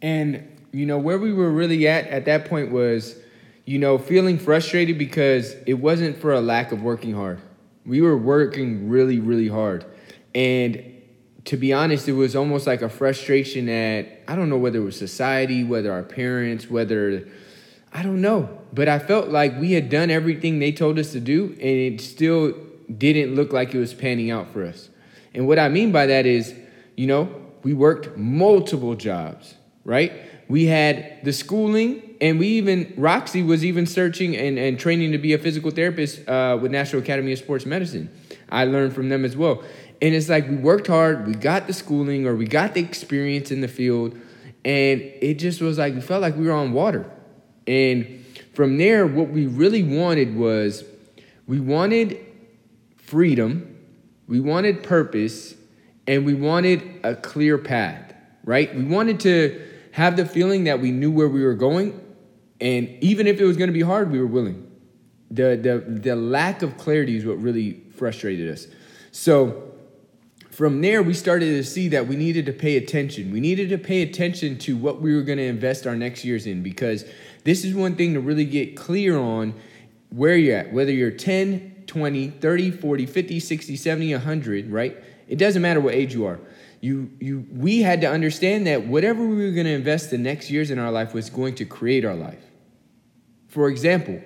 And 0.00 0.48
you 0.72 0.86
know 0.86 0.98
where 0.98 1.18
we 1.18 1.32
were 1.32 1.50
really 1.50 1.86
at 1.86 2.06
at 2.06 2.24
that 2.24 2.46
point 2.46 2.70
was, 2.70 3.16
you 3.64 3.78
know, 3.78 3.98
feeling 3.98 4.38
frustrated 4.38 4.96
because 4.96 5.54
it 5.66 5.74
wasn't 5.74 6.16
for 6.16 6.32
a 6.32 6.40
lack 6.40 6.72
of 6.72 6.82
working 6.82 7.12
hard. 7.12 7.40
We 7.84 8.00
were 8.00 8.16
working 8.16 8.88
really, 8.88 9.18
really 9.18 9.48
hard, 9.48 9.84
and 10.34 10.82
to 11.46 11.56
be 11.58 11.72
honest, 11.72 12.08
it 12.08 12.12
was 12.12 12.34
almost 12.34 12.66
like 12.66 12.80
a 12.80 12.88
frustration 12.88 13.68
at 13.68 14.22
I 14.28 14.36
don't 14.36 14.48
know 14.48 14.56
whether 14.56 14.78
it 14.78 14.84
was 14.84 14.96
society, 14.96 15.64
whether 15.64 15.92
our 15.92 16.04
parents, 16.04 16.70
whether 16.70 17.28
I 17.94 18.02
don't 18.02 18.20
know. 18.20 18.58
But 18.72 18.88
I 18.88 18.98
felt 18.98 19.28
like 19.28 19.58
we 19.58 19.72
had 19.72 19.88
done 19.88 20.10
everything 20.10 20.58
they 20.58 20.72
told 20.72 20.98
us 20.98 21.12
to 21.12 21.20
do, 21.20 21.50
and 21.52 21.60
it 21.60 22.00
still 22.00 22.54
didn't 22.98 23.36
look 23.36 23.52
like 23.52 23.74
it 23.74 23.78
was 23.78 23.94
panning 23.94 24.30
out 24.30 24.52
for 24.52 24.64
us. 24.64 24.90
And 25.32 25.46
what 25.46 25.58
I 25.60 25.68
mean 25.68 25.92
by 25.92 26.06
that 26.06 26.26
is, 26.26 26.54
you 26.96 27.06
know, 27.06 27.32
we 27.62 27.72
worked 27.72 28.16
multiple 28.16 28.94
jobs. 28.96 29.54
right? 29.84 30.12
We 30.48 30.66
had 30.66 31.24
the 31.24 31.32
schooling, 31.32 32.16
and 32.20 32.38
we 32.38 32.48
even, 32.48 32.92
Roxy 32.96 33.42
was 33.42 33.64
even 33.64 33.86
searching 33.86 34.36
and, 34.36 34.58
and 34.58 34.78
training 34.78 35.12
to 35.12 35.18
be 35.18 35.32
a 35.32 35.38
physical 35.38 35.70
therapist 35.70 36.26
uh, 36.28 36.58
with 36.60 36.72
National 36.72 37.02
Academy 37.02 37.32
of 37.32 37.38
Sports 37.38 37.66
Medicine. 37.66 38.10
I 38.50 38.64
learned 38.64 38.94
from 38.94 39.08
them 39.08 39.24
as 39.24 39.36
well. 39.36 39.62
And 40.02 40.14
it's 40.14 40.28
like 40.28 40.48
we 40.48 40.56
worked 40.56 40.86
hard, 40.86 41.26
we 41.26 41.34
got 41.34 41.66
the 41.66 41.72
schooling 41.72 42.26
or 42.26 42.34
we 42.34 42.46
got 42.46 42.74
the 42.74 42.80
experience 42.80 43.50
in 43.50 43.60
the 43.60 43.68
field, 43.68 44.14
and 44.64 45.00
it 45.00 45.34
just 45.34 45.60
was 45.60 45.78
like 45.78 45.94
we 45.94 46.00
felt 46.00 46.22
like 46.22 46.36
we 46.36 46.46
were 46.46 46.52
on 46.52 46.72
water. 46.72 47.10
And 47.66 48.24
from 48.54 48.78
there, 48.78 49.06
what 49.06 49.28
we 49.28 49.46
really 49.46 49.82
wanted 49.82 50.36
was 50.36 50.84
we 51.46 51.60
wanted 51.60 52.18
freedom, 52.96 53.76
we 54.26 54.40
wanted 54.40 54.82
purpose, 54.82 55.54
and 56.06 56.24
we 56.24 56.34
wanted 56.34 57.00
a 57.02 57.14
clear 57.14 57.58
path, 57.58 58.14
right? 58.44 58.74
We 58.74 58.84
wanted 58.84 59.20
to 59.20 59.66
have 59.92 60.16
the 60.16 60.26
feeling 60.26 60.64
that 60.64 60.80
we 60.80 60.90
knew 60.90 61.10
where 61.10 61.28
we 61.28 61.42
were 61.42 61.54
going, 61.54 62.00
and 62.60 62.88
even 63.00 63.26
if 63.26 63.40
it 63.40 63.44
was 63.44 63.56
going 63.56 63.68
to 63.68 63.74
be 63.74 63.82
hard, 63.82 64.10
we 64.10 64.18
were 64.18 64.26
willing. 64.26 64.70
The, 65.30 65.56
the, 65.56 65.84
the 65.86 66.16
lack 66.16 66.62
of 66.62 66.76
clarity 66.76 67.16
is 67.16 67.26
what 67.26 67.40
really 67.40 67.82
frustrated 67.96 68.50
us. 68.50 68.66
So, 69.10 69.63
from 70.54 70.82
there, 70.82 71.02
we 71.02 71.14
started 71.14 71.46
to 71.46 71.64
see 71.64 71.88
that 71.88 72.06
we 72.06 72.14
needed 72.14 72.46
to 72.46 72.52
pay 72.52 72.76
attention. 72.76 73.32
We 73.32 73.40
needed 73.40 73.70
to 73.70 73.78
pay 73.78 74.02
attention 74.02 74.56
to 74.58 74.76
what 74.76 75.00
we 75.00 75.12
were 75.12 75.22
going 75.22 75.38
to 75.38 75.44
invest 75.44 75.84
our 75.84 75.96
next 75.96 76.24
years 76.24 76.46
in 76.46 76.62
because 76.62 77.04
this 77.42 77.64
is 77.64 77.74
one 77.74 77.96
thing 77.96 78.14
to 78.14 78.20
really 78.20 78.44
get 78.44 78.76
clear 78.76 79.18
on 79.18 79.54
where 80.10 80.36
you're 80.36 80.56
at, 80.58 80.72
whether 80.72 80.92
you're 80.92 81.10
10, 81.10 81.84
20, 81.88 82.30
30, 82.30 82.70
40, 82.70 83.06
50, 83.06 83.40
60, 83.40 83.76
70, 83.76 84.12
100, 84.12 84.70
right? 84.70 84.96
It 85.26 85.36
doesn't 85.36 85.60
matter 85.60 85.80
what 85.80 85.94
age 85.94 86.14
you 86.14 86.24
are. 86.26 86.38
You, 86.80 87.10
you, 87.18 87.46
we 87.50 87.80
had 87.82 88.00
to 88.02 88.08
understand 88.08 88.68
that 88.68 88.86
whatever 88.86 89.26
we 89.26 89.36
were 89.36 89.50
going 89.50 89.66
to 89.66 89.72
invest 89.72 90.12
the 90.12 90.18
next 90.18 90.50
years 90.50 90.70
in 90.70 90.78
our 90.78 90.92
life 90.92 91.14
was 91.14 91.30
going 91.30 91.56
to 91.56 91.64
create 91.64 92.04
our 92.04 92.14
life. 92.14 92.44
For 93.48 93.68
example, 93.68 94.22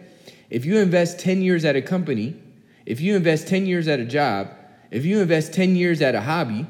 if 0.51 0.67
you 0.67 0.77
invest 0.77 1.21
10 1.21 1.41
years 1.41 1.65
at 1.65 1.75
a 1.75 1.81
company, 1.81 2.37
if 2.85 3.01
you 3.01 3.17
invest 3.17 3.49
10 3.49 3.65
years 3.65 3.89
at 3.89 3.99
a 3.99 4.05
job, 4.05 4.58
if 4.91 5.05
you 5.05 5.21
invest 5.21 5.53
10 5.53 5.77
years 5.77 6.01
at 6.03 6.15
a 6.15 6.21
hobby, 6.21 6.67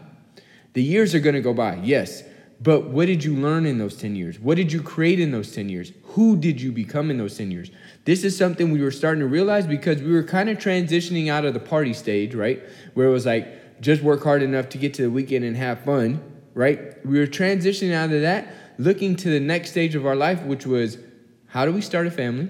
the 0.72 0.82
years 0.82 1.14
are 1.14 1.20
going 1.20 1.34
to 1.34 1.40
go 1.40 1.54
by, 1.54 1.76
yes. 1.76 2.22
But 2.60 2.88
what 2.90 3.06
did 3.06 3.22
you 3.22 3.37
learn 3.37 3.66
in 3.66 3.78
those 3.78 3.96
10 3.96 4.16
years? 4.16 4.40
What 4.40 4.56
did 4.56 4.72
you 4.72 4.82
create 4.82 5.20
in 5.20 5.30
those 5.30 5.54
10 5.54 5.68
years? 5.68 5.92
Who 6.02 6.37
did 6.37 6.60
you 6.60 6.72
become 6.72 7.10
in 7.10 7.18
those 7.18 7.37
10 7.37 7.50
years? 7.50 7.70
This 8.04 8.25
is 8.25 8.37
something 8.37 8.72
we 8.72 8.82
were 8.82 8.90
starting 8.90 9.20
to 9.20 9.26
realize 9.26 9.66
because 9.66 10.02
we 10.02 10.12
were 10.12 10.25
kind 10.25 10.48
of 10.48 10.58
transitioning 10.58 11.28
out 11.28 11.44
of 11.44 11.54
the 11.54 11.60
party 11.60 11.92
stage, 11.92 12.34
right? 12.34 12.60
Where 12.94 13.06
it 13.06 13.12
was 13.12 13.26
like, 13.26 13.80
just 13.80 14.02
work 14.02 14.25
hard 14.25 14.42
enough 14.42 14.68
to 14.70 14.78
get 14.78 14.94
to 14.94 15.02
the 15.02 15.10
weekend 15.10 15.44
and 15.44 15.56
have 15.56 15.80
fun, 15.84 16.20
right? 16.54 17.04
We 17.06 17.20
were 17.20 17.28
transitioning 17.28 17.92
out 17.92 18.10
of 18.10 18.22
that, 18.22 18.52
looking 18.76 19.14
to 19.16 19.30
the 19.30 19.40
next 19.40 19.70
stage 19.70 19.94
of 19.94 20.04
our 20.04 20.16
life, 20.16 20.42
which 20.42 20.66
was 20.66 20.98
how 21.46 21.64
do 21.64 21.72
we 21.72 21.80
start 21.80 22.08
a 22.08 22.10
family? 22.10 22.48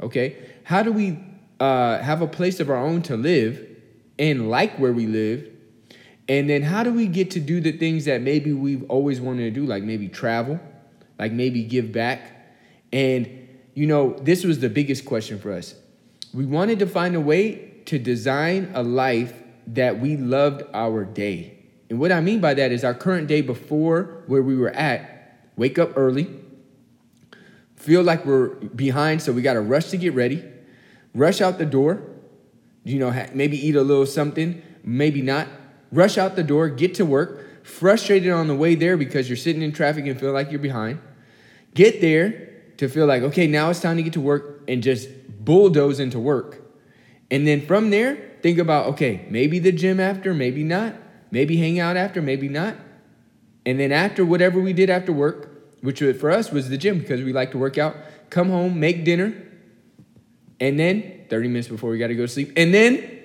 Okay. 0.00 0.36
How 0.64 0.84
do 0.84 0.92
we 0.92 1.18
uh, 1.58 1.98
have 1.98 2.22
a 2.22 2.28
place 2.28 2.60
of 2.60 2.70
our 2.70 2.76
own 2.76 3.02
to 3.02 3.16
live 3.16 3.66
and 4.18 4.50
like 4.50 4.78
where 4.78 4.92
we 4.92 5.06
live? 5.06 5.48
And 6.28 6.48
then 6.48 6.62
how 6.62 6.82
do 6.82 6.92
we 6.92 7.06
get 7.06 7.32
to 7.32 7.40
do 7.40 7.60
the 7.60 7.72
things 7.72 8.04
that 8.04 8.22
maybe 8.22 8.52
we've 8.52 8.84
always 8.90 9.20
wanted 9.20 9.42
to 9.42 9.50
do, 9.50 9.66
like 9.66 9.82
maybe 9.82 10.08
travel, 10.08 10.60
like 11.18 11.32
maybe 11.32 11.64
give 11.64 11.92
back? 11.92 12.30
And, 12.92 13.28
you 13.74 13.86
know, 13.86 14.18
this 14.20 14.44
was 14.44 14.60
the 14.60 14.68
biggest 14.68 15.04
question 15.04 15.38
for 15.38 15.52
us. 15.52 15.74
We 16.32 16.46
wanted 16.46 16.78
to 16.78 16.86
find 16.86 17.14
a 17.14 17.20
way 17.20 17.72
to 17.86 17.98
design 17.98 18.70
a 18.74 18.82
life 18.82 19.34
that 19.66 20.00
we 20.00 20.16
loved 20.16 20.62
our 20.72 21.04
day. 21.04 21.58
And 21.90 21.98
what 21.98 22.12
I 22.12 22.20
mean 22.20 22.40
by 22.40 22.54
that 22.54 22.72
is 22.72 22.84
our 22.84 22.94
current 22.94 23.26
day 23.26 23.42
before 23.42 24.22
where 24.26 24.42
we 24.42 24.56
were 24.56 24.70
at, 24.70 25.50
wake 25.56 25.78
up 25.78 25.90
early, 25.96 26.28
feel 27.76 28.02
like 28.02 28.24
we're 28.24 28.54
behind, 28.54 29.20
so 29.20 29.32
we 29.32 29.42
got 29.42 29.54
to 29.54 29.60
rush 29.60 29.90
to 29.90 29.96
get 29.96 30.14
ready, 30.14 30.42
rush 31.14 31.40
out 31.40 31.58
the 31.58 31.66
door, 31.66 32.02
you 32.84 32.98
know, 32.98 33.26
maybe 33.32 33.56
eat 33.56 33.76
a 33.76 33.82
little 33.82 34.06
something, 34.06 34.62
maybe 34.82 35.22
not, 35.22 35.48
rush 35.90 36.18
out 36.18 36.36
the 36.36 36.42
door, 36.42 36.68
get 36.68 36.94
to 36.96 37.04
work, 37.04 37.64
frustrated 37.64 38.32
on 38.32 38.48
the 38.48 38.54
way 38.54 38.74
there 38.74 38.96
because 38.96 39.28
you're 39.28 39.36
sitting 39.36 39.62
in 39.62 39.72
traffic 39.72 40.06
and 40.06 40.18
feel 40.18 40.32
like 40.32 40.50
you're 40.50 40.60
behind, 40.60 40.98
get 41.74 42.00
there 42.00 42.50
to 42.78 42.88
feel 42.88 43.06
like, 43.06 43.22
okay, 43.22 43.46
now 43.46 43.70
it's 43.70 43.80
time 43.80 43.96
to 43.96 44.02
get 44.02 44.14
to 44.14 44.20
work 44.20 44.62
and 44.66 44.82
just 44.82 45.08
bulldoze 45.44 46.00
into 46.00 46.18
work. 46.18 46.60
And 47.30 47.46
then 47.46 47.64
from 47.64 47.90
there, 47.90 48.30
think 48.42 48.58
about, 48.58 48.86
okay, 48.88 49.26
maybe 49.30 49.58
the 49.58 49.72
gym 49.72 50.00
after, 50.00 50.34
maybe 50.34 50.64
not, 50.64 50.94
maybe 51.30 51.56
hang 51.56 51.78
out 51.78 51.96
after, 51.96 52.20
maybe 52.20 52.48
not. 52.48 52.76
And 53.64 53.78
then 53.78 53.92
after 53.92 54.24
whatever 54.24 54.60
we 54.60 54.72
did 54.72 54.90
after 54.90 55.12
work, 55.12 55.48
which 55.80 56.00
for 56.00 56.30
us 56.30 56.50
was 56.50 56.68
the 56.68 56.76
gym 56.76 56.98
because 56.98 57.22
we 57.22 57.32
like 57.32 57.52
to 57.52 57.58
work 57.58 57.78
out, 57.78 57.96
come 58.30 58.48
home, 58.48 58.78
make 58.80 59.04
dinner, 59.04 59.34
and 60.62 60.78
then 60.78 61.24
30 61.28 61.48
minutes 61.48 61.66
before 61.66 61.90
we 61.90 61.98
got 61.98 62.06
to 62.06 62.14
go 62.14 62.22
to 62.22 62.28
sleep, 62.28 62.52
and 62.56 62.72
then 62.72 63.20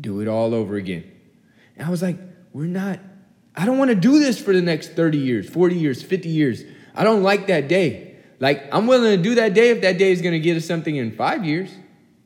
do 0.00 0.20
it 0.20 0.28
all 0.28 0.54
over 0.54 0.76
again. 0.76 1.10
And 1.76 1.84
I 1.84 1.90
was 1.90 2.02
like, 2.02 2.16
we're 2.52 2.66
not, 2.66 3.00
I 3.56 3.66
don't 3.66 3.78
want 3.78 3.90
to 3.90 3.96
do 3.96 4.20
this 4.20 4.40
for 4.40 4.54
the 4.54 4.62
next 4.62 4.92
30 4.92 5.18
years, 5.18 5.50
40 5.50 5.76
years, 5.76 6.00
50 6.00 6.28
years. 6.28 6.62
I 6.94 7.02
don't 7.02 7.24
like 7.24 7.48
that 7.48 7.66
day. 7.66 8.14
Like, 8.38 8.72
I'm 8.72 8.86
willing 8.86 9.16
to 9.16 9.20
do 9.20 9.34
that 9.34 9.54
day 9.54 9.70
if 9.70 9.80
that 9.80 9.98
day 9.98 10.12
is 10.12 10.22
going 10.22 10.34
to 10.34 10.38
get 10.38 10.56
us 10.56 10.66
something 10.66 10.94
in 10.94 11.16
five 11.16 11.44
years, 11.44 11.68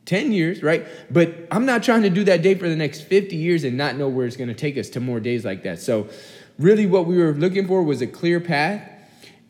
10 0.04 0.32
years, 0.32 0.62
right? 0.62 0.87
But 1.11 1.49
I'm 1.50 1.64
not 1.64 1.82
trying 1.82 2.02
to 2.02 2.11
do 2.11 2.23
that 2.25 2.42
day 2.42 2.54
for 2.54 2.68
the 2.68 2.76
next 2.76 3.00
50 3.04 3.35
years 3.35 3.64
and 3.64 3.78
not 3.78 3.97
know 3.97 4.11
where 4.11 4.26
it's 4.26 4.37
going 4.37 4.49
to 4.49 4.54
take 4.54 4.76
us 4.76 4.90
to 4.90 5.00
more 5.00 5.18
days 5.18 5.47
like 5.47 5.62
that. 5.62 5.80
So, 5.80 6.11
really, 6.59 6.85
what 6.85 7.06
we 7.06 7.16
were 7.16 7.32
looking 7.32 7.66
for 7.66 7.82
was 7.82 8.02
a 8.02 8.06
clear 8.06 8.38
path 8.38 8.87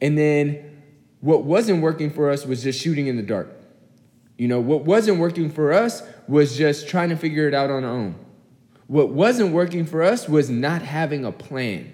and 0.01 0.17
then 0.17 0.81
what 1.21 1.43
wasn't 1.43 1.83
working 1.83 2.13
for 2.13 2.31
us 2.31 2.47
was 2.47 2.63
just 2.63 2.81
shooting 2.81 3.09
in 3.09 3.17
the 3.17 3.25
dark. 3.25 3.49
You 4.43 4.49
know, 4.49 4.59
what 4.59 4.85
wasn't 4.85 5.19
working 5.19 5.51
for 5.51 5.73
us 5.73 6.03
was 6.27 6.57
just 6.59 6.89
trying 6.89 7.11
to 7.11 7.17
figure 7.17 7.47
it 7.47 7.55
out 7.55 7.71
on 7.71 7.85
our 7.85 7.93
own. 7.93 8.17
What 8.89 9.11
wasn't 9.11 9.53
working 9.53 9.87
for 9.87 10.03
us 10.03 10.29
was 10.29 10.51
not 10.51 10.83
having 10.83 11.25
a 11.25 11.31
plan. 11.31 11.93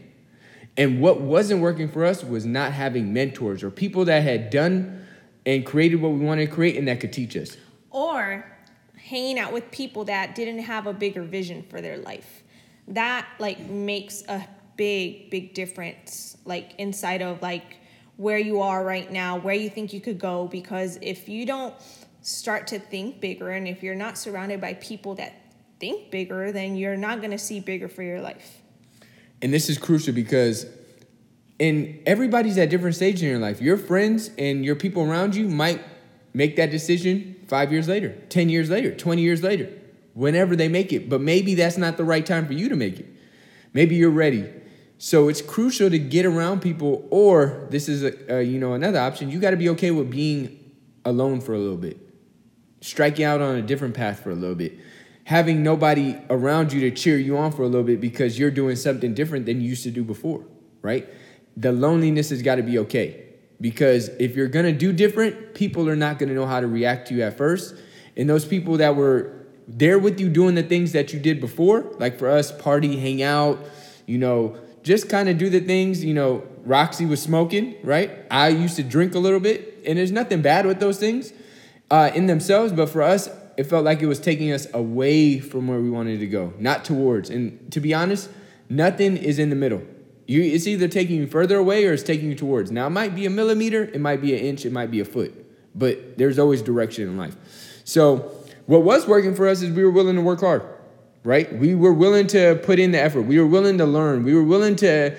And 0.74 1.02
what 1.02 1.20
wasn't 1.20 1.60
working 1.60 1.88
for 1.88 2.06
us 2.06 2.24
was 2.24 2.46
not 2.46 2.72
having 2.72 3.12
mentors 3.12 3.62
or 3.62 3.70
people 3.70 4.06
that 4.06 4.22
had 4.22 4.48
done 4.48 5.06
and 5.44 5.66
created 5.66 6.00
what 6.00 6.12
we 6.12 6.20
wanted 6.20 6.46
to 6.46 6.50
create 6.50 6.78
and 6.78 6.88
that 6.88 7.00
could 7.00 7.12
teach 7.12 7.36
us. 7.36 7.58
Or 7.90 8.50
hanging 8.96 9.38
out 9.38 9.52
with 9.52 9.70
people 9.70 10.06
that 10.06 10.34
didn't 10.34 10.60
have 10.60 10.86
a 10.86 10.94
bigger 10.94 11.24
vision 11.24 11.66
for 11.68 11.82
their 11.82 11.98
life. 11.98 12.44
That 12.86 13.28
like 13.38 13.60
makes 13.60 14.22
a 14.26 14.48
big, 14.78 15.28
big 15.28 15.52
difference, 15.52 16.38
like 16.46 16.76
inside 16.78 17.20
of 17.20 17.42
like 17.42 17.76
where 18.16 18.38
you 18.38 18.62
are 18.62 18.82
right 18.82 19.12
now, 19.12 19.38
where 19.38 19.54
you 19.54 19.68
think 19.68 19.92
you 19.92 20.00
could 20.00 20.18
go. 20.18 20.46
Because 20.48 20.98
if 21.02 21.28
you 21.28 21.44
don't 21.44 21.74
start 22.28 22.66
to 22.68 22.78
think 22.78 23.20
bigger 23.20 23.50
and 23.50 23.66
if 23.66 23.82
you're 23.82 23.94
not 23.94 24.18
surrounded 24.18 24.60
by 24.60 24.74
people 24.74 25.14
that 25.14 25.32
think 25.80 26.10
bigger, 26.10 26.52
then 26.52 26.76
you're 26.76 26.96
not 26.96 27.18
going 27.20 27.30
to 27.30 27.38
see 27.38 27.60
bigger 27.60 27.88
for 27.88 28.02
your 28.02 28.20
life. 28.20 28.60
And 29.40 29.52
this 29.52 29.70
is 29.70 29.78
crucial 29.78 30.12
because 30.12 30.66
in 31.58 32.02
everybody's 32.04 32.58
at 32.58 32.70
different 32.70 32.96
stages 32.96 33.22
in 33.22 33.28
your 33.28 33.38
life. 33.38 33.60
Your 33.60 33.76
friends 33.76 34.30
and 34.36 34.64
your 34.64 34.76
people 34.76 35.02
around 35.02 35.34
you 35.34 35.48
might 35.48 35.82
make 36.34 36.56
that 36.56 36.70
decision 36.70 37.36
5 37.46 37.72
years 37.72 37.88
later, 37.88 38.10
10 38.28 38.48
years 38.48 38.68
later, 38.68 38.94
20 38.94 39.22
years 39.22 39.42
later, 39.42 39.72
whenever 40.14 40.54
they 40.54 40.68
make 40.68 40.92
it. 40.92 41.08
But 41.08 41.20
maybe 41.20 41.54
that's 41.54 41.78
not 41.78 41.96
the 41.96 42.04
right 42.04 42.26
time 42.26 42.46
for 42.46 42.52
you 42.52 42.68
to 42.68 42.76
make 42.76 42.98
it. 42.98 43.06
Maybe 43.72 43.96
you're 43.96 44.10
ready. 44.10 44.50
So 44.98 45.28
it's 45.28 45.40
crucial 45.40 45.88
to 45.88 45.98
get 45.98 46.26
around 46.26 46.60
people, 46.60 47.06
or 47.10 47.68
this 47.70 47.88
is 47.88 48.02
a, 48.02 48.38
a 48.38 48.42
you 48.42 48.58
know 48.58 48.74
another 48.74 48.98
option. 48.98 49.30
You 49.30 49.38
got 49.38 49.52
to 49.52 49.56
be 49.56 49.68
okay 49.70 49.92
with 49.92 50.10
being 50.10 50.58
alone 51.04 51.40
for 51.40 51.54
a 51.54 51.58
little 51.58 51.76
bit, 51.76 51.96
striking 52.80 53.24
out 53.24 53.40
on 53.40 53.56
a 53.56 53.62
different 53.62 53.94
path 53.94 54.20
for 54.20 54.30
a 54.30 54.34
little 54.34 54.54
bit, 54.54 54.78
having 55.24 55.62
nobody 55.62 56.16
around 56.30 56.72
you 56.72 56.80
to 56.82 56.90
cheer 56.90 57.18
you 57.18 57.36
on 57.36 57.52
for 57.52 57.62
a 57.62 57.66
little 57.66 57.84
bit 57.84 58.00
because 58.00 58.38
you're 58.38 58.50
doing 58.50 58.76
something 58.76 59.14
different 59.14 59.46
than 59.46 59.60
you 59.60 59.68
used 59.68 59.82
to 59.84 59.90
do 59.90 60.04
before, 60.04 60.44
right? 60.82 61.08
The 61.56 61.72
loneliness 61.72 62.30
has 62.30 62.42
got 62.42 62.56
to 62.56 62.62
be 62.62 62.78
okay 62.80 63.24
because 63.60 64.08
if 64.20 64.36
you're 64.36 64.48
gonna 64.48 64.72
do 64.72 64.92
different, 64.92 65.54
people 65.54 65.88
are 65.88 65.96
not 65.96 66.18
gonna 66.18 66.34
know 66.34 66.46
how 66.46 66.60
to 66.60 66.68
react 66.68 67.08
to 67.08 67.14
you 67.14 67.22
at 67.22 67.36
first, 67.36 67.74
and 68.16 68.28
those 68.28 68.44
people 68.44 68.76
that 68.76 68.94
were 68.94 69.46
there 69.66 69.98
with 69.98 70.20
you 70.20 70.28
doing 70.28 70.54
the 70.54 70.62
things 70.62 70.92
that 70.92 71.12
you 71.12 71.18
did 71.18 71.40
before, 71.40 71.92
like 71.98 72.18
for 72.18 72.28
us, 72.28 72.52
party, 72.52 72.96
hang 72.96 73.22
out, 73.22 73.58
you 74.06 74.18
know 74.18 74.56
just 74.88 75.10
kind 75.10 75.28
of 75.28 75.36
do 75.36 75.50
the 75.50 75.60
things, 75.60 76.02
you 76.02 76.14
know, 76.14 76.42
Roxy 76.64 77.04
was 77.04 77.20
smoking, 77.20 77.74
right? 77.82 78.10
I 78.30 78.48
used 78.48 78.76
to 78.76 78.82
drink 78.82 79.14
a 79.14 79.18
little 79.18 79.38
bit, 79.38 79.82
and 79.86 79.98
there's 79.98 80.12
nothing 80.12 80.40
bad 80.40 80.64
with 80.64 80.80
those 80.80 80.98
things 80.98 81.32
uh, 81.90 82.10
in 82.14 82.26
themselves, 82.26 82.72
but 82.72 82.88
for 82.88 83.02
us, 83.02 83.28
it 83.56 83.64
felt 83.64 83.84
like 83.84 84.02
it 84.02 84.06
was 84.06 84.20
taking 84.20 84.52
us 84.52 84.66
away 84.72 85.40
from 85.40 85.66
where 85.66 85.80
we 85.80 85.90
wanted 85.90 86.20
to 86.20 86.26
go, 86.26 86.52
not 86.58 86.84
towards. 86.84 87.30
And 87.30 87.72
to 87.72 87.80
be 87.80 87.92
honest, 87.92 88.30
nothing 88.68 89.16
is 89.16 89.38
in 89.38 89.50
the 89.50 89.56
middle. 89.56 89.82
You, 90.26 90.42
it's 90.42 90.66
either 90.66 90.88
taking 90.88 91.16
you 91.16 91.26
further 91.26 91.56
away 91.56 91.86
or 91.86 91.92
it's 91.92 92.02
taking 92.02 92.28
you 92.28 92.34
towards. 92.34 92.70
Now, 92.70 92.86
it 92.86 92.90
might 92.90 93.14
be 93.14 93.26
a 93.26 93.30
millimeter, 93.30 93.84
it 93.84 94.00
might 94.00 94.20
be 94.20 94.34
an 94.34 94.40
inch, 94.40 94.64
it 94.64 94.72
might 94.72 94.90
be 94.90 95.00
a 95.00 95.04
foot, 95.04 95.34
but 95.74 96.18
there's 96.18 96.38
always 96.38 96.62
direction 96.62 97.08
in 97.08 97.16
life. 97.16 97.36
So, 97.84 98.34
what 98.66 98.82
was 98.82 99.06
working 99.06 99.34
for 99.34 99.48
us 99.48 99.62
is 99.62 99.74
we 99.74 99.82
were 99.82 99.90
willing 99.90 100.16
to 100.16 100.22
work 100.22 100.40
hard 100.40 100.62
right? 101.24 101.52
We 101.58 101.74
were 101.74 101.92
willing 101.92 102.26
to 102.28 102.58
put 102.62 102.78
in 102.78 102.92
the 102.92 103.00
effort. 103.00 103.22
We 103.22 103.38
were 103.38 103.46
willing 103.46 103.76
to 103.78 103.84
learn. 103.84 104.24
We 104.24 104.34
were 104.34 104.44
willing 104.44 104.76
to 104.76 105.14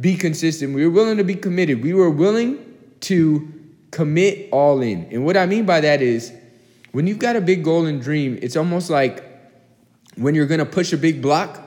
be 0.00 0.16
consistent. 0.16 0.74
We 0.74 0.84
were 0.84 0.92
willing 0.92 1.16
to 1.16 1.24
be 1.24 1.34
committed. 1.34 1.82
We 1.82 1.94
were 1.94 2.10
willing 2.10 2.58
to 3.00 3.50
commit 3.94 4.48
all 4.50 4.82
in. 4.82 5.08
And 5.10 5.24
what 5.24 5.36
I 5.36 5.46
mean 5.46 5.64
by 5.64 5.80
that 5.80 6.02
is 6.02 6.32
when 6.92 7.06
you've 7.06 7.18
got 7.18 7.36
a 7.36 7.40
big 7.40 7.64
goal 7.64 7.86
and 7.86 8.02
dream, 8.02 8.38
it's 8.42 8.56
almost 8.56 8.90
like 8.90 9.24
when 10.16 10.34
you're 10.34 10.46
gonna 10.46 10.66
push 10.66 10.92
a 10.92 10.96
big 10.96 11.22
block, 11.22 11.60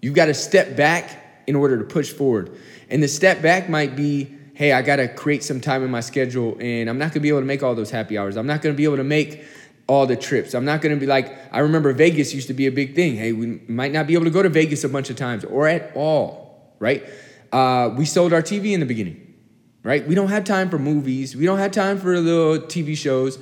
you've 0.00 0.14
got 0.14 0.26
to 0.26 0.34
step 0.34 0.76
back 0.76 1.42
in 1.46 1.56
order 1.56 1.78
to 1.78 1.84
push 1.84 2.12
forward. 2.12 2.56
And 2.90 3.02
the 3.02 3.08
step 3.08 3.42
back 3.42 3.68
might 3.68 3.96
be, 3.96 4.34
hey, 4.54 4.72
I 4.72 4.82
gotta 4.82 5.08
create 5.08 5.42
some 5.42 5.60
time 5.60 5.82
in 5.82 5.90
my 5.90 6.00
schedule 6.00 6.56
and 6.60 6.88
I'm 6.88 6.98
not 6.98 7.12
gonna 7.12 7.22
be 7.22 7.28
able 7.28 7.40
to 7.40 7.46
make 7.46 7.62
all 7.62 7.74
those 7.74 7.90
happy 7.90 8.18
hours. 8.18 8.36
I'm 8.36 8.46
not 8.46 8.62
gonna 8.62 8.74
be 8.74 8.84
able 8.84 8.98
to 8.98 9.04
make 9.04 9.44
all 9.86 10.06
the 10.06 10.16
trips. 10.16 10.54
I'm 10.54 10.64
not 10.64 10.82
gonna 10.82 10.96
be 10.96 11.06
like, 11.06 11.36
I 11.52 11.60
remember 11.60 11.92
Vegas 11.92 12.34
used 12.34 12.48
to 12.48 12.54
be 12.54 12.66
a 12.66 12.72
big 12.72 12.94
thing. 12.94 13.16
Hey, 13.16 13.32
we 13.32 13.60
might 13.68 13.92
not 13.92 14.06
be 14.06 14.14
able 14.14 14.26
to 14.26 14.30
go 14.30 14.42
to 14.42 14.48
Vegas 14.48 14.84
a 14.84 14.88
bunch 14.88 15.10
of 15.10 15.16
times 15.16 15.44
or 15.44 15.66
at 15.66 15.92
all, 15.96 16.74
right? 16.78 17.04
Uh, 17.52 17.92
we 17.96 18.04
sold 18.04 18.32
our 18.32 18.42
TV 18.42 18.72
in 18.72 18.80
the 18.80 18.86
beginning, 18.86 19.29
right? 19.82 20.06
We 20.06 20.14
don't 20.14 20.28
have 20.28 20.44
time 20.44 20.70
for 20.70 20.78
movies. 20.78 21.34
We 21.34 21.46
don't 21.46 21.58
have 21.58 21.72
time 21.72 21.98
for 21.98 22.18
little 22.18 22.66
TV 22.66 22.96
shows. 22.96 23.38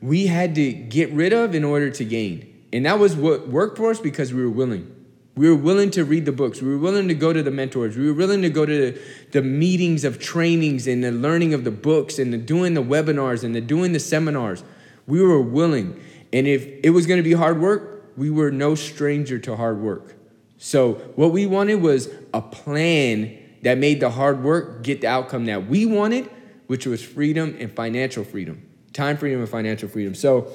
We 0.00 0.26
had 0.26 0.54
to 0.54 0.72
get 0.72 1.10
rid 1.12 1.32
of 1.32 1.54
in 1.54 1.64
order 1.64 1.90
to 1.90 2.04
gain. 2.04 2.46
And 2.72 2.86
that 2.86 2.98
was 2.98 3.16
what 3.16 3.48
worked 3.48 3.76
for 3.76 3.90
us 3.90 4.00
because 4.00 4.32
we 4.32 4.42
were 4.42 4.50
willing. 4.50 4.94
We 5.36 5.48
were 5.48 5.56
willing 5.56 5.90
to 5.92 6.04
read 6.04 6.26
the 6.26 6.32
books. 6.32 6.60
We 6.60 6.68
were 6.68 6.78
willing 6.78 7.08
to 7.08 7.14
go 7.14 7.32
to 7.32 7.42
the 7.42 7.50
mentors. 7.50 7.96
We 7.96 8.06
were 8.06 8.14
willing 8.14 8.42
to 8.42 8.50
go 8.50 8.66
to 8.66 9.00
the, 9.32 9.42
meetings 9.42 10.04
of 10.04 10.18
trainings 10.18 10.86
and 10.86 11.02
the 11.02 11.12
learning 11.12 11.54
of 11.54 11.64
the 11.64 11.70
books 11.70 12.18
and 12.18 12.32
the 12.32 12.38
doing 12.38 12.74
the 12.74 12.82
webinars 12.82 13.42
and 13.42 13.54
the 13.54 13.60
doing 13.60 13.92
the 13.92 14.00
seminars. 14.00 14.62
We 15.06 15.22
were 15.22 15.40
willing. 15.40 16.00
And 16.32 16.46
if 16.46 16.66
it 16.84 16.90
was 16.90 17.06
going 17.06 17.18
to 17.18 17.28
be 17.28 17.32
hard 17.32 17.60
work, 17.60 18.04
we 18.16 18.30
were 18.30 18.50
no 18.50 18.74
stranger 18.74 19.38
to 19.38 19.56
hard 19.56 19.80
work. 19.80 20.14
So 20.58 20.94
what 21.16 21.32
we 21.32 21.46
wanted 21.46 21.76
was 21.76 22.08
a 22.34 22.42
plan 22.42 23.39
that 23.62 23.78
made 23.78 24.00
the 24.00 24.10
hard 24.10 24.42
work 24.42 24.82
get 24.82 25.00
the 25.00 25.06
outcome 25.06 25.46
that 25.46 25.66
we 25.66 25.86
wanted, 25.86 26.30
which 26.66 26.86
was 26.86 27.02
freedom 27.02 27.56
and 27.58 27.70
financial 27.72 28.24
freedom. 28.24 28.66
Time 28.92 29.16
freedom 29.16 29.40
and 29.40 29.48
financial 29.48 29.88
freedom. 29.88 30.14
So 30.14 30.50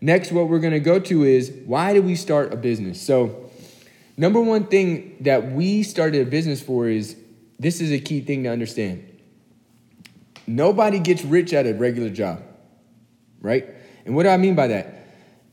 next 0.00 0.32
what 0.32 0.48
we're 0.48 0.60
to 0.60 0.80
go 0.80 0.98
to 0.98 1.24
is 1.24 1.50
why 1.64 1.94
do 1.94 2.02
we 2.02 2.14
start 2.14 2.52
a 2.52 2.56
business? 2.56 3.00
So 3.00 3.50
number 4.16 4.40
one 4.40 4.66
thing 4.66 5.16
that 5.20 5.52
we 5.52 5.82
started 5.82 6.26
a 6.26 6.30
business 6.30 6.62
for 6.62 6.88
is 6.88 7.16
this 7.58 7.80
is 7.80 7.90
a 7.90 7.98
key 7.98 8.20
thing 8.20 8.44
to 8.44 8.50
understand. 8.50 9.08
Nobody 10.46 10.98
gets 10.98 11.24
rich 11.24 11.52
at 11.52 11.66
a 11.66 11.74
regular 11.74 12.10
job, 12.10 12.42
right? 13.40 13.66
And 14.04 14.14
what 14.14 14.24
do 14.24 14.28
I 14.28 14.36
mean 14.36 14.54
by 14.54 14.66
that? 14.68 15.01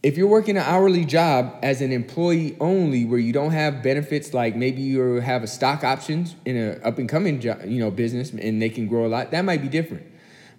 If 0.01 0.17
you're 0.17 0.27
working 0.27 0.55
an 0.55 0.63
hourly 0.63 1.03
job 1.03 1.57
as 1.61 1.81
an 1.81 1.91
employee 1.91 2.55
only, 2.61 3.03
where 3.03 3.19
you 3.19 3.33
don't 3.33 3.51
have 3.51 3.83
benefits 3.83 4.33
like 4.33 4.55
maybe 4.55 4.81
you 4.81 5.19
have 5.19 5.43
a 5.43 5.47
stock 5.47 5.83
options 5.83 6.37
in 6.45 6.55
an 6.55 6.81
up 6.85 6.99
and 6.99 7.09
coming 7.09 7.41
you 7.41 7.79
know 7.79 7.91
business 7.91 8.31
and 8.31 8.61
they 8.61 8.69
can 8.69 8.87
grow 8.87 9.05
a 9.05 9.09
lot, 9.09 9.31
that 9.31 9.43
might 9.43 9.61
be 9.61 9.67
different. 9.67 10.05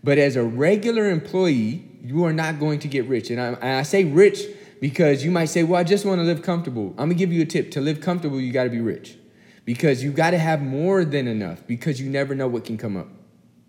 But 0.05 0.19
as 0.19 0.37
a 0.37 0.45
regular 0.45 1.09
employee, 1.09 1.89
you 2.03 2.25
are 2.25 2.35
not 2.35 2.61
going 2.61 2.81
to 2.81 2.89
get 2.89 3.07
rich. 3.07 3.31
And 3.31 3.41
I, 3.41 3.47
and 3.47 3.79
I 3.79 3.83
say 3.83 4.05
rich 4.05 4.45
because 4.79 5.25
you 5.25 5.31
might 5.31 5.47
say, 5.47 5.63
well, 5.63 5.81
I 5.81 5.85
just 5.85 6.05
want 6.05 6.19
to 6.19 6.25
live 6.25 6.43
comfortable. 6.43 6.91
I'm 6.99 7.09
gonna 7.09 7.15
give 7.15 7.33
you 7.33 7.41
a 7.41 7.47
tip. 7.47 7.71
To 7.71 7.81
live 7.81 8.03
comfortable, 8.03 8.39
you 8.43 8.53
got 8.53 8.65
to 8.65 8.71
be 8.71 8.81
rich 8.81 9.17
because 9.65 10.03
you 10.03 10.13
got 10.13 10.33
to 10.33 10.39
have 10.39 10.61
more 10.61 11.03
than 11.03 11.27
enough 11.27 11.67
because 11.67 11.99
you 11.99 12.11
never 12.11 12.35
know 12.35 12.47
what 12.47 12.67
can 12.67 12.77
come 12.77 12.95
up 12.95 13.09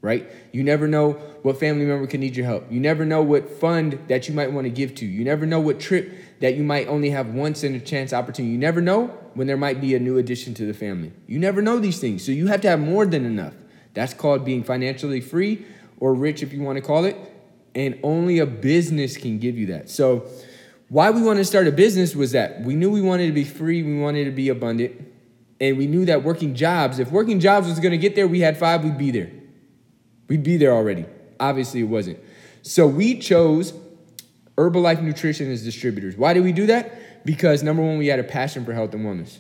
right? 0.01 0.29
You 0.51 0.63
never 0.63 0.88
know 0.88 1.13
what 1.43 1.60
family 1.60 1.86
member 1.86 2.08
can 2.08 2.20
need 2.20 2.36
your 2.36 2.46
help. 2.46 2.72
You 2.72 2.79
never 2.79 3.05
know 3.05 3.22
what 3.22 3.50
fund 3.50 4.00
that 4.08 4.27
you 4.27 4.34
might 4.34 4.51
want 4.51 4.65
to 4.65 4.72
give 4.72 4.96
to. 4.96 5.05
You 5.05 5.24
never 5.24 5.46
know 5.46 5.60
what 5.60 5.79
trip 5.79 6.12
that 6.39 6.55
you 6.55 6.63
might 6.63 6.88
only 6.88 7.12
have 7.12 7.27
once 7.27 7.63
in 7.63 7.75
a 7.75 7.79
chance 7.79 8.12
opportunity. 8.12 8.51
You 8.51 8.58
never 8.58 8.81
know 8.81 9.08
when 9.36 9.48
there 9.48 9.58
might 9.58 9.79
be 9.79 9.93
a 9.93 10.00
new 10.00 10.17
addition 10.17 10.53
to 10.55 10.65
the 10.65 10.74
family. 10.74 11.13
You 11.27 11.39
never 11.39 11.62
know 11.62 11.79
these 11.79 12.00
things. 12.00 12.25
So 12.25 12.31
you 12.31 12.48
have 12.48 12.62
to 12.62 12.70
have 12.70 12.79
more 12.79 13.05
than 13.05 13.25
enough. 13.25 13.53
That's 13.93 14.13
called 14.13 14.43
being 14.43 14.63
financially 14.63 15.22
free 15.22 15.65
or 16.00 16.13
rich 16.13 16.41
if 16.41 16.51
you 16.51 16.62
want 16.62 16.77
to 16.77 16.81
call 16.81 17.05
it. 17.05 17.15
And 17.75 18.00
only 18.03 18.39
a 18.39 18.46
business 18.46 19.15
can 19.17 19.38
give 19.38 19.58
you 19.58 19.67
that. 19.67 19.89
So 19.89 20.25
why 20.89 21.12
we 21.12 21.21
wanted 21.21 21.39
to 21.39 21.45
start 21.45 21.67
a 21.67 21.71
business 21.71 22.15
was 22.15 22.32
that 22.32 22.62
we 22.62 22.75
knew 22.75 22.89
we 22.89 23.02
wanted 23.02 23.28
to 23.28 23.34
be 23.34 23.45
free, 23.45 23.82
we 23.84 23.97
wanted 23.99 24.25
to 24.25 24.32
be 24.32 24.49
abundant, 24.49 24.99
and 25.62 25.78
we 25.78 25.88
knew 25.88 26.06
that 26.06 26.23
working 26.23 26.56
jobs, 26.56 26.99
if 26.99 27.12
working 27.12 27.39
jobs 27.39 27.69
was 27.69 27.80
going 27.80 27.91
to 27.91 27.97
get 27.97 28.15
there, 28.15 28.28
we 28.28 28.41
had 28.41 28.58
five, 28.58 28.84
we'd 28.84 28.97
be 28.97 29.12
there. 29.12 29.32
We'd 30.32 30.44
be 30.44 30.56
there 30.56 30.72
already. 30.72 31.04
Obviously, 31.41 31.82
it 31.82 31.89
wasn't. 31.89 32.17
So 32.62 32.88
we 32.88 33.20
chose 33.20 33.74
Herbalife 34.58 35.02
Nutrition 35.02 35.52
as 35.52 35.62
distributors. 35.62 36.15
Why 36.15 36.32
did 36.32 36.46
we 36.46 36.54
do 36.54 36.67
that? 36.67 37.26
Because 37.26 37.63
number 37.63 37.84
one, 37.84 37.98
we 37.98 38.08
had 38.08 38.17
a 38.17 38.24
passion 38.24 38.63
for 38.63 38.72
health 38.72 38.94
and 38.94 39.06
wellness. 39.06 39.39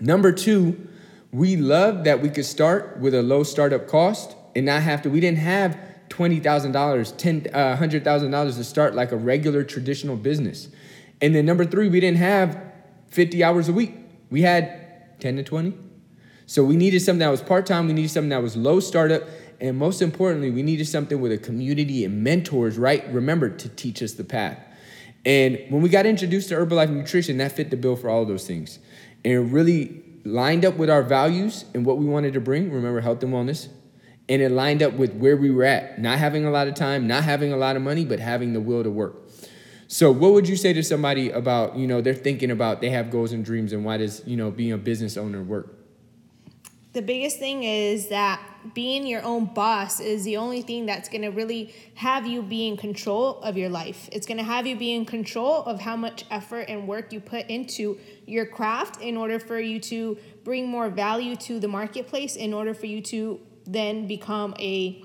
Number 0.00 0.32
two, 0.32 0.88
we 1.30 1.54
loved 1.54 2.02
that 2.02 2.20
we 2.20 2.30
could 2.30 2.46
start 2.46 2.98
with 2.98 3.14
a 3.14 3.22
low 3.22 3.44
startup 3.44 3.86
cost 3.86 4.34
and 4.56 4.66
not 4.66 4.82
have 4.82 5.02
to, 5.02 5.08
we 5.08 5.20
didn't 5.20 5.38
have 5.38 5.78
$20,000, 6.08 7.16
10, 7.16 7.46
uh, 7.54 7.76
$100,000 7.76 8.56
to 8.56 8.64
start 8.64 8.96
like 8.96 9.12
a 9.12 9.16
regular 9.16 9.62
traditional 9.62 10.16
business. 10.16 10.68
And 11.22 11.32
then 11.32 11.46
number 11.46 11.64
three, 11.64 11.88
we 11.88 12.00
didn't 12.00 12.18
have 12.18 12.60
50 13.10 13.44
hours 13.44 13.68
a 13.68 13.72
week. 13.72 13.94
We 14.30 14.42
had 14.42 15.20
10 15.20 15.36
to 15.36 15.44
20. 15.44 15.74
So 16.50 16.64
we 16.64 16.74
needed 16.74 16.98
something 16.98 17.20
that 17.20 17.30
was 17.30 17.42
part 17.42 17.64
time, 17.64 17.86
we 17.86 17.92
needed 17.92 18.10
something 18.10 18.30
that 18.30 18.42
was 18.42 18.56
low 18.56 18.80
startup, 18.80 19.22
and 19.60 19.76
most 19.76 20.00
importantly, 20.00 20.50
we 20.50 20.62
needed 20.62 20.86
something 20.86 21.20
with 21.20 21.32
a 21.32 21.38
community 21.38 22.04
and 22.04 22.24
mentors, 22.24 22.78
right? 22.78 23.06
Remember 23.12 23.50
to 23.50 23.68
teach 23.68 24.02
us 24.02 24.12
the 24.12 24.24
path. 24.24 24.58
And 25.24 25.58
when 25.68 25.82
we 25.82 25.88
got 25.88 26.06
introduced 26.06 26.48
to 26.48 26.54
Herbalife 26.54 26.90
Nutrition, 26.90 27.38
that 27.38 27.52
fit 27.52 27.70
the 27.70 27.76
bill 27.76 27.96
for 27.96 28.08
all 28.08 28.22
of 28.22 28.28
those 28.28 28.46
things. 28.46 28.78
And 29.24 29.34
it 29.34 29.40
really 29.40 30.02
lined 30.24 30.64
up 30.64 30.76
with 30.76 30.88
our 30.88 31.02
values 31.02 31.66
and 31.74 31.84
what 31.84 31.98
we 31.98 32.06
wanted 32.06 32.32
to 32.34 32.40
bring. 32.40 32.72
Remember, 32.72 33.00
health 33.00 33.22
and 33.22 33.32
wellness. 33.32 33.68
And 34.28 34.40
it 34.40 34.50
lined 34.50 34.82
up 34.82 34.94
with 34.94 35.14
where 35.14 35.36
we 35.36 35.50
were 35.50 35.64
at. 35.64 36.00
Not 36.00 36.18
having 36.18 36.46
a 36.46 36.50
lot 36.50 36.68
of 36.68 36.74
time, 36.74 37.06
not 37.06 37.24
having 37.24 37.52
a 37.52 37.56
lot 37.56 37.76
of 37.76 37.82
money, 37.82 38.04
but 38.04 38.18
having 38.20 38.52
the 38.52 38.60
will 38.60 38.82
to 38.82 38.90
work. 38.90 39.16
So, 39.88 40.12
what 40.12 40.32
would 40.34 40.48
you 40.48 40.56
say 40.56 40.72
to 40.72 40.84
somebody 40.84 41.30
about, 41.30 41.76
you 41.76 41.88
know, 41.88 42.00
they're 42.00 42.14
thinking 42.14 42.52
about 42.52 42.80
they 42.80 42.90
have 42.90 43.10
goals 43.10 43.32
and 43.32 43.44
dreams 43.44 43.72
and 43.72 43.84
why 43.84 43.96
does, 43.96 44.22
you 44.24 44.36
know, 44.36 44.52
being 44.52 44.72
a 44.72 44.78
business 44.78 45.16
owner 45.16 45.42
work? 45.42 45.79
The 46.92 47.02
biggest 47.02 47.38
thing 47.38 47.62
is 47.62 48.08
that 48.08 48.40
being 48.74 49.06
your 49.06 49.22
own 49.22 49.46
boss 49.46 50.00
is 50.00 50.24
the 50.24 50.36
only 50.36 50.60
thing 50.60 50.86
that's 50.86 51.08
going 51.08 51.22
to 51.22 51.28
really 51.28 51.72
have 51.94 52.26
you 52.26 52.42
be 52.42 52.66
in 52.66 52.76
control 52.76 53.40
of 53.42 53.56
your 53.56 53.68
life. 53.68 54.08
It's 54.12 54.26
going 54.26 54.38
to 54.38 54.44
have 54.44 54.66
you 54.66 54.76
be 54.76 54.92
in 54.92 55.04
control 55.04 55.62
of 55.64 55.80
how 55.80 55.96
much 55.96 56.24
effort 56.30 56.66
and 56.68 56.88
work 56.88 57.12
you 57.12 57.20
put 57.20 57.46
into 57.46 57.98
your 58.26 58.44
craft 58.44 59.00
in 59.00 59.16
order 59.16 59.38
for 59.38 59.58
you 59.60 59.78
to 59.80 60.18
bring 60.44 60.68
more 60.68 60.90
value 60.90 61.36
to 61.36 61.60
the 61.60 61.68
marketplace, 61.68 62.34
in 62.36 62.52
order 62.52 62.74
for 62.74 62.86
you 62.86 63.00
to 63.02 63.40
then 63.66 64.08
become 64.08 64.54
a 64.58 65.02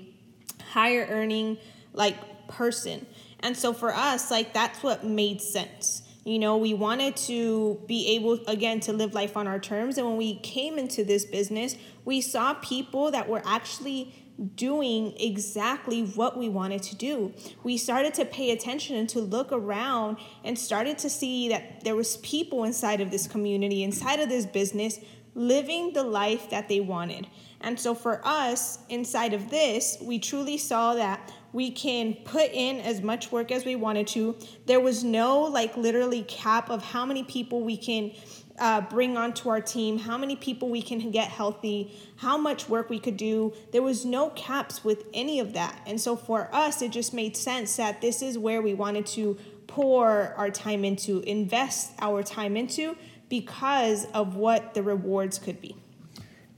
higher 0.72 1.06
earning 1.08 1.56
like 1.92 2.48
person. 2.48 3.06
And 3.40 3.56
so 3.56 3.72
for 3.72 3.94
us, 3.94 4.30
like 4.30 4.52
that's 4.52 4.82
what 4.82 5.04
made 5.04 5.40
sense. 5.40 6.02
You 6.26 6.40
know, 6.40 6.56
we 6.56 6.74
wanted 6.74 7.14
to 7.28 7.80
be 7.86 8.16
able, 8.16 8.40
again, 8.48 8.80
to 8.80 8.92
live 8.92 9.14
life 9.14 9.36
on 9.36 9.46
our 9.46 9.60
terms. 9.60 9.96
And 9.96 10.08
when 10.08 10.16
we 10.16 10.40
came 10.40 10.76
into 10.76 11.04
this 11.04 11.24
business, 11.24 11.76
we 12.04 12.20
saw 12.20 12.54
people 12.54 13.12
that 13.12 13.28
were 13.28 13.42
actually 13.46 14.12
doing 14.56 15.14
exactly 15.20 16.02
what 16.02 16.36
we 16.36 16.48
wanted 16.48 16.82
to 16.82 16.96
do. 16.96 17.32
We 17.62 17.76
started 17.76 18.12
to 18.14 18.24
pay 18.24 18.50
attention 18.50 18.96
and 18.96 19.08
to 19.10 19.20
look 19.20 19.52
around 19.52 20.16
and 20.42 20.58
started 20.58 20.98
to 20.98 21.08
see 21.08 21.48
that 21.50 21.84
there 21.84 21.94
was 21.94 22.16
people 22.16 22.64
inside 22.64 23.00
of 23.00 23.12
this 23.12 23.28
community, 23.28 23.84
inside 23.84 24.18
of 24.18 24.28
this 24.28 24.46
business 24.46 24.98
living 25.36 25.92
the 25.92 26.02
life 26.02 26.50
that 26.50 26.68
they 26.68 26.80
wanted. 26.80 27.28
And 27.60 27.78
so 27.78 27.94
for 27.94 28.20
us 28.24 28.80
inside 28.88 29.32
of 29.32 29.48
this, 29.48 29.96
we 30.02 30.18
truly 30.18 30.58
saw 30.58 30.94
that 30.94 31.32
we 31.52 31.70
can 31.70 32.14
put 32.24 32.50
in 32.52 32.80
as 32.80 33.02
much 33.02 33.32
work 33.32 33.50
as 33.50 33.64
we 33.64 33.76
wanted 33.76 34.06
to. 34.08 34.36
There 34.66 34.80
was 34.80 35.04
no 35.04 35.40
like 35.42 35.76
literally 35.76 36.22
cap 36.22 36.70
of 36.70 36.82
how 36.82 37.06
many 37.06 37.24
people 37.24 37.62
we 37.62 37.76
can 37.76 38.12
uh, 38.58 38.80
bring 38.82 39.16
onto 39.16 39.48
our 39.48 39.60
team, 39.60 39.98
how 39.98 40.16
many 40.16 40.36
people 40.36 40.68
we 40.68 40.82
can 40.82 41.10
get 41.10 41.28
healthy, 41.28 41.92
how 42.16 42.36
much 42.36 42.68
work 42.68 42.88
we 42.88 42.98
could 42.98 43.16
do. 43.16 43.52
There 43.72 43.82
was 43.82 44.04
no 44.04 44.30
caps 44.30 44.84
with 44.84 45.04
any 45.12 45.40
of 45.40 45.52
that. 45.52 45.80
And 45.86 46.00
so 46.00 46.16
for 46.16 46.48
us, 46.54 46.82
it 46.82 46.90
just 46.90 47.12
made 47.12 47.36
sense 47.36 47.76
that 47.76 48.00
this 48.00 48.22
is 48.22 48.38
where 48.38 48.62
we 48.62 48.74
wanted 48.74 49.06
to 49.06 49.36
pour 49.66 50.34
our 50.36 50.50
time 50.50 50.84
into, 50.84 51.20
invest 51.20 51.92
our 51.98 52.22
time 52.22 52.56
into 52.56 52.96
because 53.28 54.06
of 54.12 54.36
what 54.36 54.74
the 54.74 54.82
rewards 54.82 55.38
could 55.38 55.60
be. 55.60 55.76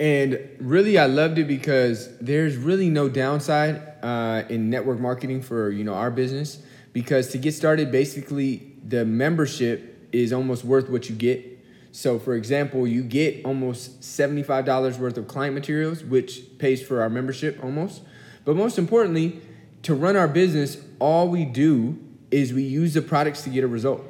And 0.01 0.39
really, 0.61 0.97
I 0.97 1.07
loved 1.07 1.39
it 1.39 1.49
because 1.49 2.17
there's 2.19 2.57
really 2.57 2.89
no 2.89 3.09
downside 3.09 3.83
uh, 4.03 4.45
in 4.49 4.71
network 4.71 5.01
marketing 5.01 5.43
for 5.43 5.71
you 5.71 5.85
know 5.85 5.95
our 5.95 6.11
business. 6.11 6.63
Because 6.93 7.29
to 7.29 7.39
get 7.39 7.53
started, 7.53 7.91
basically 7.91 8.73
the 8.87 9.05
membership 9.05 10.09
is 10.13 10.33
almost 10.33 10.65
worth 10.65 10.89
what 10.89 11.09
you 11.09 11.15
get. 11.15 11.45
So, 11.91 12.19
for 12.19 12.35
example, 12.35 12.87
you 12.87 13.03
get 13.03 13.45
almost 13.45 14.05
seventy-five 14.05 14.65
dollars 14.65 14.99
worth 14.99 15.19
of 15.19 15.27
client 15.27 15.55
materials, 15.55 16.05
which 16.05 16.59
pays 16.59 16.81
for 16.81 17.01
our 17.03 17.11
membership 17.11 17.59
almost. 17.63 18.03
But 18.45 18.57
most 18.57 18.79
importantly, 18.79 19.41
to 19.83 19.95
run 19.95 20.17
our 20.17 20.29
business, 20.29 20.79
all 21.01 21.29
we 21.29 21.45
do 21.45 21.99
is 22.31 22.53
we 22.53 22.63
use 22.63 22.95
the 22.95 23.03
products 23.03 23.43
to 23.43 23.51
get 23.51 23.65
a 23.65 23.69
result. 23.69 24.05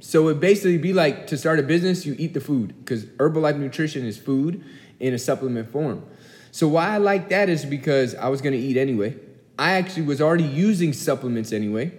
So 0.00 0.28
it 0.28 0.40
basically 0.40 0.78
be 0.78 0.92
like 0.92 1.26
to 1.28 1.36
start 1.36 1.58
a 1.58 1.62
business, 1.62 2.06
you 2.06 2.14
eat 2.18 2.34
the 2.34 2.40
food 2.40 2.74
because 2.78 3.04
Herbalife 3.04 3.58
Nutrition 3.58 4.04
is 4.06 4.16
food 4.16 4.64
in 5.00 5.14
a 5.14 5.18
supplement 5.18 5.70
form. 5.70 6.04
So 6.50 6.68
why 6.68 6.88
I 6.88 6.98
like 6.98 7.28
that 7.28 7.48
is 7.48 7.64
because 7.64 8.14
I 8.14 8.28
was 8.28 8.40
gonna 8.40 8.56
eat 8.56 8.76
anyway. 8.76 9.16
I 9.58 9.72
actually 9.72 10.02
was 10.02 10.20
already 10.20 10.44
using 10.44 10.92
supplements 10.92 11.52
anyway, 11.52 11.92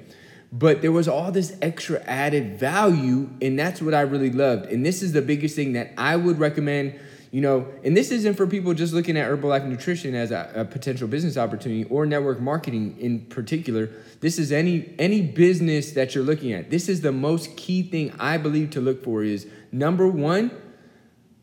but 0.51 0.81
there 0.81 0.91
was 0.91 1.07
all 1.07 1.31
this 1.31 1.55
extra 1.61 2.01
added 2.03 2.59
value, 2.59 3.29
and 3.41 3.59
that's 3.59 3.81
what 3.81 3.93
I 3.93 4.01
really 4.01 4.31
loved. 4.31 4.67
And 4.67 4.85
this 4.85 5.01
is 5.01 5.13
the 5.13 5.21
biggest 5.21 5.55
thing 5.55 5.73
that 5.73 5.91
I 5.97 6.15
would 6.15 6.39
recommend 6.39 6.99
you 7.31 7.41
know, 7.41 7.67
and 7.83 7.95
this 7.95 8.09
isn't 8.09 8.35
for 8.35 8.47
people 8.47 8.73
just 8.73 8.91
looking 8.91 9.15
at 9.15 9.29
Herbalife 9.29 9.65
Nutrition 9.65 10.15
as 10.15 10.31
a, 10.31 10.51
a, 10.55 10.65
potential 10.65 11.07
business 11.07 11.37
opportunity 11.37 11.83
or 11.83 12.07
network 12.07 12.39
marketing 12.39 12.97
in 12.99 13.21
particular. 13.21 13.89
This 14.19 14.39
is 14.39 14.51
any 14.51 14.95
any 14.97 15.21
business 15.21 15.91
that 15.91 16.15
you're 16.15 16.23
looking 16.23 16.53
at. 16.53 16.71
This 16.71 16.89
is 16.89 17.01
the 17.01 17.11
most 17.11 17.55
key 17.55 17.83
thing 17.83 18.13
I 18.19 18.37
believe 18.37 18.71
to 18.71 18.81
look 18.81 19.03
for 19.03 19.23
is 19.23 19.45
number 19.71 20.07
one, 20.07 20.49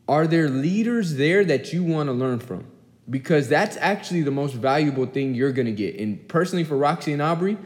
are 0.07 0.27
there 0.27 0.49
leaders 0.49 1.15
there 1.15 1.43
that 1.45 1.73
you 1.73 1.83
want 1.83 2.07
to 2.07 2.13
learn 2.13 2.39
from? 2.39 2.65
Because 3.09 3.47
that's 3.47 3.77
actually 3.77 4.21
the 4.21 4.31
most 4.31 4.53
valuable 4.53 5.05
thing 5.05 5.33
you're 5.33 5.51
gonna 5.51 5.71
get. 5.71 5.99
And 5.99 6.27
personally 6.27 6.63
for 6.63 6.77
Roxy 6.77 7.13
and 7.13 7.21
Aubrey, 7.21 7.57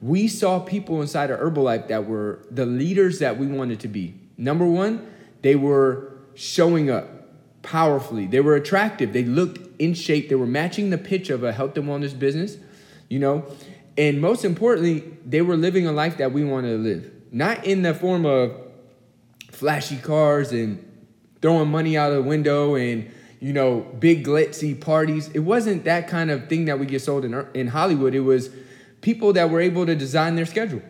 we 0.00 0.28
saw 0.28 0.60
people 0.60 1.02
inside 1.02 1.30
of 1.30 1.40
Herbalife 1.40 1.88
that 1.88 2.06
were 2.06 2.44
the 2.50 2.66
leaders 2.66 3.18
that 3.18 3.38
we 3.38 3.46
wanted 3.46 3.80
to 3.80 3.88
be. 3.88 4.14
Number 4.36 4.66
one, 4.66 5.08
they 5.42 5.56
were 5.56 6.12
showing 6.34 6.90
up 6.90 7.08
powerfully. 7.62 8.26
They 8.26 8.40
were 8.40 8.54
attractive. 8.54 9.12
They 9.12 9.24
looked 9.24 9.80
in 9.80 9.94
shape. 9.94 10.28
They 10.28 10.36
were 10.36 10.46
matching 10.46 10.90
the 10.90 10.98
pitch 10.98 11.30
of 11.30 11.42
a 11.42 11.52
health 11.52 11.76
and 11.76 11.86
wellness 11.88 12.16
business, 12.16 12.56
you 13.08 13.18
know. 13.18 13.44
And 13.96 14.20
most 14.20 14.44
importantly, 14.44 15.04
they 15.26 15.42
were 15.42 15.56
living 15.56 15.86
a 15.86 15.92
life 15.92 16.18
that 16.18 16.32
we 16.32 16.44
wanted 16.44 16.70
to 16.70 16.78
live. 16.78 17.10
Not 17.32 17.64
in 17.64 17.82
the 17.82 17.92
form 17.92 18.24
of 18.24 18.56
flashy 19.50 19.96
cars 19.96 20.52
and 20.52 20.87
throwing 21.42 21.70
money 21.70 21.96
out 21.96 22.10
of 22.10 22.22
the 22.22 22.28
window 22.28 22.74
and 22.74 23.10
you 23.40 23.52
know 23.52 23.80
big 23.98 24.24
glitzy 24.26 24.78
parties. 24.78 25.28
It 25.34 25.40
wasn't 25.40 25.84
that 25.84 26.08
kind 26.08 26.30
of 26.30 26.48
thing 26.48 26.64
that 26.66 26.78
we 26.78 26.86
get 26.86 27.02
sold 27.02 27.24
in 27.24 27.46
in 27.54 27.68
Hollywood. 27.68 28.14
It 28.14 28.20
was 28.20 28.50
people 29.00 29.32
that 29.34 29.50
were 29.50 29.60
able 29.60 29.86
to 29.86 29.94
design 29.94 30.36
their 30.36 30.46
schedule, 30.46 30.82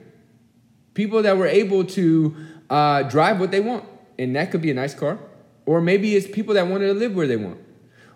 people 0.94 1.22
that 1.22 1.36
were 1.36 1.46
able 1.46 1.84
to 1.84 2.36
uh, 2.70 3.02
drive 3.04 3.40
what 3.40 3.50
they 3.50 3.60
want, 3.60 3.84
and 4.18 4.34
that 4.36 4.50
could 4.50 4.62
be 4.62 4.70
a 4.70 4.74
nice 4.74 4.94
car. 4.94 5.18
Or 5.66 5.82
maybe 5.82 6.16
it's 6.16 6.26
people 6.26 6.54
that 6.54 6.66
wanted 6.66 6.86
to 6.86 6.94
live 6.94 7.14
where 7.14 7.26
they 7.26 7.36
want. 7.36 7.58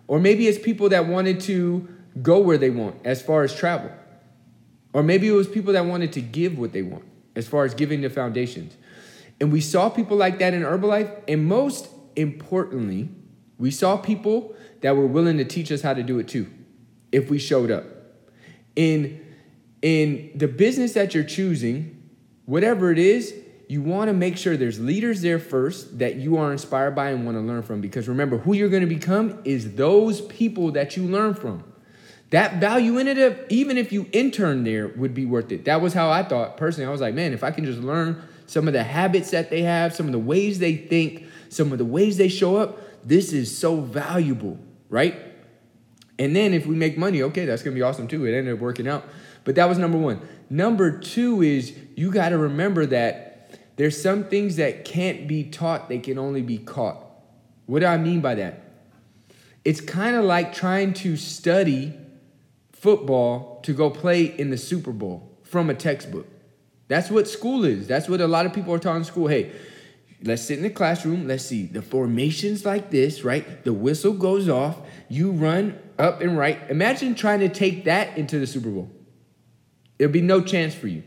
Or 0.08 0.18
maybe 0.18 0.48
it's 0.48 0.58
people 0.58 0.88
that 0.88 1.06
wanted 1.06 1.40
to 1.40 1.86
go 2.20 2.38
where 2.38 2.58
they 2.58 2.70
want 2.70 2.96
as 3.04 3.20
far 3.22 3.42
as 3.42 3.54
travel. 3.54 3.90
Or 4.92 5.02
maybe 5.02 5.28
it 5.28 5.32
was 5.32 5.48
people 5.48 5.72
that 5.74 5.84
wanted 5.84 6.12
to 6.14 6.20
give 6.20 6.58
what 6.58 6.72
they 6.72 6.82
want 6.82 7.04
as 7.34 7.46
far 7.46 7.64
as 7.64 7.74
giving 7.74 8.00
the 8.00 8.10
foundations. 8.10 8.76
And 9.40 9.50
we 9.50 9.60
saw 9.60 9.88
people 9.88 10.16
like 10.16 10.38
that 10.38 10.54
in 10.54 10.62
Herbalife. 10.62 11.10
And 11.28 11.46
most 11.46 11.88
importantly, 12.16 13.08
we 13.58 13.70
saw 13.70 13.96
people 13.96 14.54
that 14.80 14.96
were 14.96 15.06
willing 15.06 15.38
to 15.38 15.44
teach 15.44 15.70
us 15.70 15.82
how 15.82 15.94
to 15.94 16.02
do 16.02 16.18
it 16.18 16.28
too, 16.28 16.50
if 17.12 17.30
we 17.30 17.38
showed 17.38 17.70
up. 17.70 17.84
In, 18.74 19.24
in 19.82 20.32
the 20.34 20.48
business 20.48 20.94
that 20.94 21.14
you're 21.14 21.24
choosing, 21.24 22.10
whatever 22.46 22.90
it 22.90 22.98
is, 22.98 23.34
you 23.68 23.80
want 23.80 24.08
to 24.08 24.12
make 24.12 24.36
sure 24.36 24.56
there's 24.56 24.80
leaders 24.80 25.22
there 25.22 25.38
first 25.38 25.98
that 25.98 26.16
you 26.16 26.36
are 26.36 26.52
inspired 26.52 26.94
by 26.94 27.10
and 27.10 27.24
want 27.24 27.36
to 27.36 27.40
learn 27.40 27.62
from. 27.62 27.80
Because 27.80 28.08
remember, 28.08 28.38
who 28.38 28.52
you're 28.52 28.68
going 28.68 28.82
to 28.82 28.86
become 28.86 29.40
is 29.44 29.76
those 29.76 30.20
people 30.22 30.72
that 30.72 30.96
you 30.96 31.04
learn 31.04 31.34
from. 31.34 31.64
That 32.30 32.60
value 32.60 32.98
in 32.98 33.08
it, 33.08 33.46
even 33.50 33.78
if 33.78 33.92
you 33.92 34.08
intern 34.12 34.64
there, 34.64 34.88
would 34.88 35.14
be 35.14 35.24
worth 35.24 35.52
it. 35.52 35.66
That 35.66 35.80
was 35.80 35.92
how 35.92 36.10
I 36.10 36.22
thought 36.22 36.56
personally. 36.56 36.86
I 36.86 36.90
was 36.90 37.00
like, 37.00 37.14
man, 37.14 37.32
if 37.32 37.44
I 37.44 37.50
can 37.50 37.64
just 37.64 37.80
learn 37.80 38.22
some 38.46 38.66
of 38.66 38.74
the 38.74 38.82
habits 38.82 39.30
that 39.30 39.50
they 39.50 39.62
have, 39.62 39.94
some 39.94 40.06
of 40.06 40.12
the 40.12 40.18
ways 40.18 40.58
they 40.58 40.76
think, 40.76 41.24
some 41.52 41.72
of 41.72 41.78
the 41.78 41.84
ways 41.84 42.16
they 42.16 42.28
show 42.28 42.56
up, 42.56 42.78
this 43.06 43.32
is 43.32 43.56
so 43.56 43.80
valuable, 43.80 44.58
right? 44.88 45.14
And 46.18 46.34
then 46.34 46.54
if 46.54 46.66
we 46.66 46.74
make 46.74 46.96
money, 46.96 47.22
okay, 47.22 47.44
that's 47.44 47.62
gonna 47.62 47.74
be 47.74 47.82
awesome 47.82 48.08
too. 48.08 48.24
It 48.24 48.36
ended 48.36 48.54
up 48.54 48.60
working 48.60 48.88
out. 48.88 49.04
But 49.44 49.56
that 49.56 49.68
was 49.68 49.78
number 49.78 49.98
one. 49.98 50.20
Number 50.48 50.98
two 50.98 51.42
is 51.42 51.74
you 51.96 52.10
got 52.10 52.28
to 52.28 52.38
remember 52.38 52.86
that 52.86 53.58
there's 53.76 54.00
some 54.00 54.24
things 54.24 54.56
that 54.56 54.84
can't 54.84 55.26
be 55.26 55.44
taught, 55.44 55.88
they 55.88 55.98
can 55.98 56.18
only 56.18 56.42
be 56.42 56.58
caught. 56.58 57.04
What 57.66 57.80
do 57.80 57.86
I 57.86 57.96
mean 57.96 58.20
by 58.20 58.34
that? 58.36 58.60
It's 59.64 59.80
kind 59.80 60.16
of 60.16 60.24
like 60.24 60.52
trying 60.52 60.92
to 60.94 61.16
study 61.16 61.94
football 62.72 63.60
to 63.62 63.72
go 63.72 63.90
play 63.90 64.24
in 64.24 64.50
the 64.50 64.58
Super 64.58 64.92
Bowl 64.92 65.38
from 65.42 65.70
a 65.70 65.74
textbook. 65.74 66.26
That's 66.88 67.10
what 67.10 67.28
school 67.28 67.64
is. 67.64 67.86
That's 67.86 68.08
what 68.08 68.20
a 68.20 68.26
lot 68.26 68.44
of 68.44 68.52
people 68.52 68.74
are 68.74 68.78
taught 68.78 68.96
in 68.96 69.04
school. 69.04 69.28
Hey, 69.28 69.52
let's 70.24 70.42
sit 70.42 70.58
in 70.58 70.62
the 70.62 70.70
classroom. 70.70 71.26
Let's 71.26 71.44
see 71.44 71.66
the 71.66 71.82
formations 71.82 72.64
like 72.64 72.90
this, 72.90 73.24
right? 73.24 73.64
The 73.64 73.72
whistle 73.72 74.12
goes 74.12 74.48
off. 74.48 74.78
You 75.08 75.32
run 75.32 75.78
up 75.98 76.20
and 76.20 76.36
right. 76.36 76.58
Imagine 76.70 77.14
trying 77.14 77.40
to 77.40 77.48
take 77.48 77.84
that 77.84 78.16
into 78.16 78.38
the 78.38 78.46
Super 78.46 78.70
Bowl. 78.70 78.90
There'll 79.98 80.12
be 80.12 80.20
no 80.20 80.40
chance 80.40 80.74
for 80.74 80.88
you. 80.88 81.02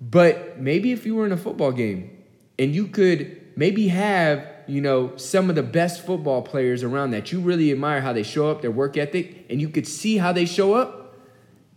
But 0.00 0.60
maybe 0.60 0.92
if 0.92 1.06
you 1.06 1.14
were 1.14 1.26
in 1.26 1.32
a 1.32 1.36
football 1.36 1.72
game 1.72 2.22
and 2.58 2.74
you 2.74 2.88
could 2.88 3.40
maybe 3.56 3.88
have, 3.88 4.46
you 4.66 4.80
know, 4.80 5.16
some 5.16 5.48
of 5.48 5.56
the 5.56 5.62
best 5.62 6.04
football 6.04 6.42
players 6.42 6.82
around 6.82 7.12
that 7.12 7.32
you 7.32 7.40
really 7.40 7.70
admire 7.72 8.00
how 8.00 8.12
they 8.12 8.22
show 8.22 8.50
up, 8.50 8.62
their 8.62 8.70
work 8.70 8.96
ethic, 8.96 9.46
and 9.48 9.60
you 9.60 9.68
could 9.68 9.86
see 9.86 10.18
how 10.18 10.32
they 10.32 10.44
show 10.44 10.74
up, 10.74 11.16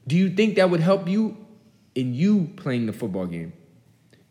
do 0.06 0.16
you 0.16 0.30
think 0.30 0.56
that 0.56 0.70
would 0.70 0.80
help 0.80 1.08
you 1.08 1.38
in 1.96 2.14
you 2.14 2.52
playing 2.56 2.86
the 2.86 2.94
football 2.94 3.26
game? 3.26 3.54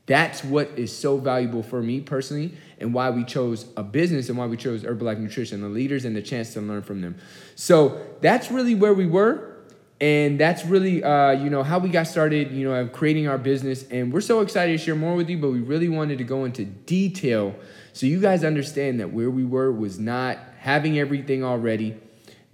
That's 0.07 0.45
what 0.45 0.71
is 0.77 0.97
so 0.97 1.19
valuable 1.19 1.63
for 1.63 1.83
me 1.83 2.01
personally, 2.01 2.57
and 2.79 2.95
why 2.95 3.11
we 3.11 3.25
chose 3.25 3.67
a 3.77 3.83
business 3.83 4.29
and 4.29 4.39
why 4.39 4.47
we 4.47 4.57
chose 4.57 4.83
Herbalife 4.83 5.19
Nutrition, 5.19 5.61
the 5.61 5.69
leaders 5.69 6.05
and 6.05 6.15
the 6.15 6.23
chance 6.23 6.53
to 6.55 6.61
learn 6.61 6.83
from 6.83 7.01
them. 7.01 7.17
So 7.57 8.01
that's 8.21 8.51
really 8.51 8.75
where 8.75 8.95
we 8.95 9.07
were 9.07 9.57
and 10.01 10.39
that's 10.39 10.65
really 10.65 11.03
uh, 11.03 11.31
you 11.31 11.49
know 11.49 11.63
how 11.63 11.79
we 11.79 11.89
got 11.89 12.07
started 12.07 12.51
you 12.53 12.69
know 12.69 12.87
creating 12.89 13.29
our 13.29 13.39
business 13.39 13.85
and 13.91 14.13
we're 14.13 14.21
so 14.21 14.41
excited 14.41 14.73
to 14.73 14.79
share 14.79 14.95
more 14.95 15.15
with 15.15 15.29
you 15.31 15.39
but 15.39 15.51
we 15.51 15.61
really 15.61 15.89
wanted 15.89 16.19
to 16.19 16.25
go 16.25 16.45
into 16.45 16.65
detail 16.65 17.55
so 17.93 18.05
you 18.05 18.21
guys 18.21 18.45
understand 18.45 19.01
that 19.01 19.13
where 19.13 19.31
we 19.31 19.45
were 19.45 19.73
was 19.73 19.99
not 19.99 20.39
having 20.59 20.99
everything 20.99 21.43
already 21.43 21.97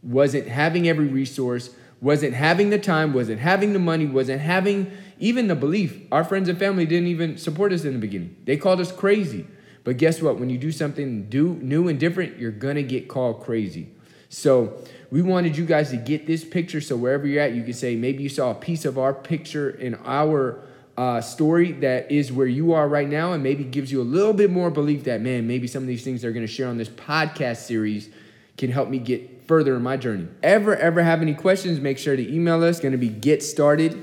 wasn't 0.03 0.47
having 0.47 0.89
every 0.89 1.07
resource 1.07 1.71
wasn't 2.03 2.35
having 2.35 2.71
the 2.71 2.79
time? 2.79 3.15
Wasn't 3.15 3.41
having 3.41 3.73
the 3.73 3.79
money? 3.79 4.07
Wasn't 4.07 4.41
having 4.41 4.91
even 5.21 5.47
the 5.47 5.55
belief? 5.55 5.99
Our 6.11 6.25
friends 6.25 6.49
and 6.49 6.59
family 6.59 6.85
didn't 6.85 7.07
even 7.07 7.39
support 7.39 7.73
us 7.73 7.85
in 7.85 7.93
the 7.95 7.99
beginning. 8.01 8.37
They 8.45 8.57
called 8.57 8.81
us 8.81 8.93
crazy. 8.93 9.47
But 9.85 9.97
guess 9.97 10.21
what? 10.21 10.39
When 10.39 10.51
you 10.51 10.59
do 10.59 10.73
something 10.73 11.29
do, 11.31 11.55
new 11.63 11.89
and 11.89 11.99
different 11.99 12.39
you're 12.39 12.51
gonna 12.51 12.83
get 12.83 13.09
called 13.09 13.41
crazy. 13.41 13.89
So 14.29 14.83
we 15.11 15.23
wanted 15.23 15.57
you 15.57 15.65
guys 15.65 15.91
to 15.91 15.97
get 15.97 16.27
this 16.27 16.45
picture 16.45 16.81
so 16.81 16.97
wherever 16.97 17.27
you're 17.27 17.43
at, 17.43 17.53
you 17.53 17.63
can 17.63 17.73
say 17.73 17.95
maybe 17.95 18.23
you 18.23 18.29
saw 18.29 18.51
a 18.51 18.55
piece 18.55 18.85
of 18.85 18.99
our 18.99 19.15
picture 19.15 19.71
in 19.71 19.95
our 20.05 20.61
uh, 20.97 21.21
story 21.21 21.73
that 21.73 22.11
is 22.11 22.33
where 22.33 22.47
you 22.47 22.73
are 22.73 22.89
right 22.89 23.09
now 23.09 23.33
and 23.33 23.43
maybe 23.43 23.63
gives 23.63 23.93
you 23.93 24.01
a 24.01 24.05
little 24.05 24.33
bit 24.33 24.51
more 24.51 24.71
belief 24.71 25.05
that, 25.05 25.21
man, 25.21 25.47
maybe 25.47 25.67
some 25.67 25.83
of 25.83 25.87
these 25.87 26.03
things 26.03 26.23
they're 26.23 26.33
going 26.33 26.47
to 26.47 26.53
share 26.53 26.69
on 26.69 26.79
this 26.79 26.89
podcast 26.89 27.59
series 27.59 28.09
can 28.57 28.71
help 28.71 28.89
me 28.89 28.99
get 28.99 29.42
further 29.53 29.77
in 29.77 29.83
my 29.83 29.99
journey. 29.99 30.27
Ever, 30.43 30.75
ever 30.77 31.03
have 31.03 31.21
any 31.21 31.35
questions, 31.35 31.79
make 31.79 31.99
sure 31.99 32.17
to 32.17 32.35
email 32.35 32.65
us. 32.65 32.79
It's 32.79 32.81
to 32.93 32.97
be 32.97 33.11
get 33.11 33.43
started 33.43 34.03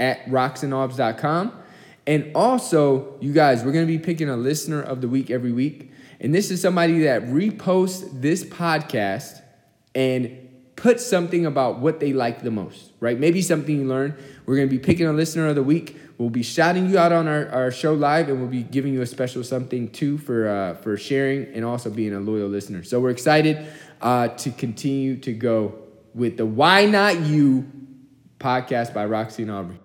at 0.00 0.24
roxandobs.com. 0.28 1.52
And 2.06 2.30
also, 2.34 3.18
you 3.20 3.34
guys, 3.34 3.62
we're 3.64 3.72
to 3.86 3.92
be 3.92 3.98
picking 3.98 4.30
a 4.30 4.36
listener 4.38 4.80
of 4.80 5.02
the 5.02 5.08
week 5.08 5.30
every 5.30 5.52
week. 5.52 5.92
And 6.20 6.34
this 6.34 6.50
is 6.50 6.62
somebody 6.62 7.00
that 7.00 7.24
reposts 7.24 8.22
this 8.22 8.44
podcast 8.44 9.42
and 9.94 10.48
put 10.74 11.00
something 11.00 11.44
about 11.44 11.80
what 11.80 12.00
they 12.00 12.14
like 12.14 12.40
the 12.40 12.50
most, 12.50 12.92
right? 12.98 13.20
Maybe 13.20 13.42
something 13.42 13.80
you 13.80 13.86
learned. 13.86 14.14
We're 14.46 14.56
going 14.56 14.68
to 14.68 14.74
be 14.74 14.82
picking 14.82 15.06
a 15.06 15.12
listener 15.12 15.48
of 15.48 15.54
the 15.54 15.62
week. 15.62 15.98
We'll 16.16 16.30
be 16.30 16.42
shouting 16.42 16.88
you 16.88 16.98
out 16.98 17.12
on 17.12 17.28
our, 17.28 17.48
our 17.50 17.70
show 17.70 17.92
live, 17.92 18.28
and 18.28 18.40
we'll 18.40 18.48
be 18.48 18.62
giving 18.62 18.94
you 18.94 19.02
a 19.02 19.06
special 19.06 19.44
something 19.44 19.90
too 19.90 20.18
for 20.18 20.48
uh, 20.48 20.74
for 20.76 20.96
sharing 20.96 21.44
and 21.54 21.64
also 21.64 21.90
being 21.90 22.14
a 22.14 22.20
loyal 22.20 22.48
listener. 22.48 22.82
So 22.82 22.98
we're 22.98 23.10
excited 23.10 23.68
uh, 24.00 24.28
to 24.28 24.50
continue 24.50 25.16
to 25.18 25.32
go 25.32 25.74
with 26.14 26.36
the 26.36 26.46
Why 26.46 26.86
Not 26.86 27.20
You 27.20 27.70
podcast 28.38 28.94
by 28.94 29.06
Roxy 29.06 29.42
and 29.42 29.50
Aubrey. 29.52 29.78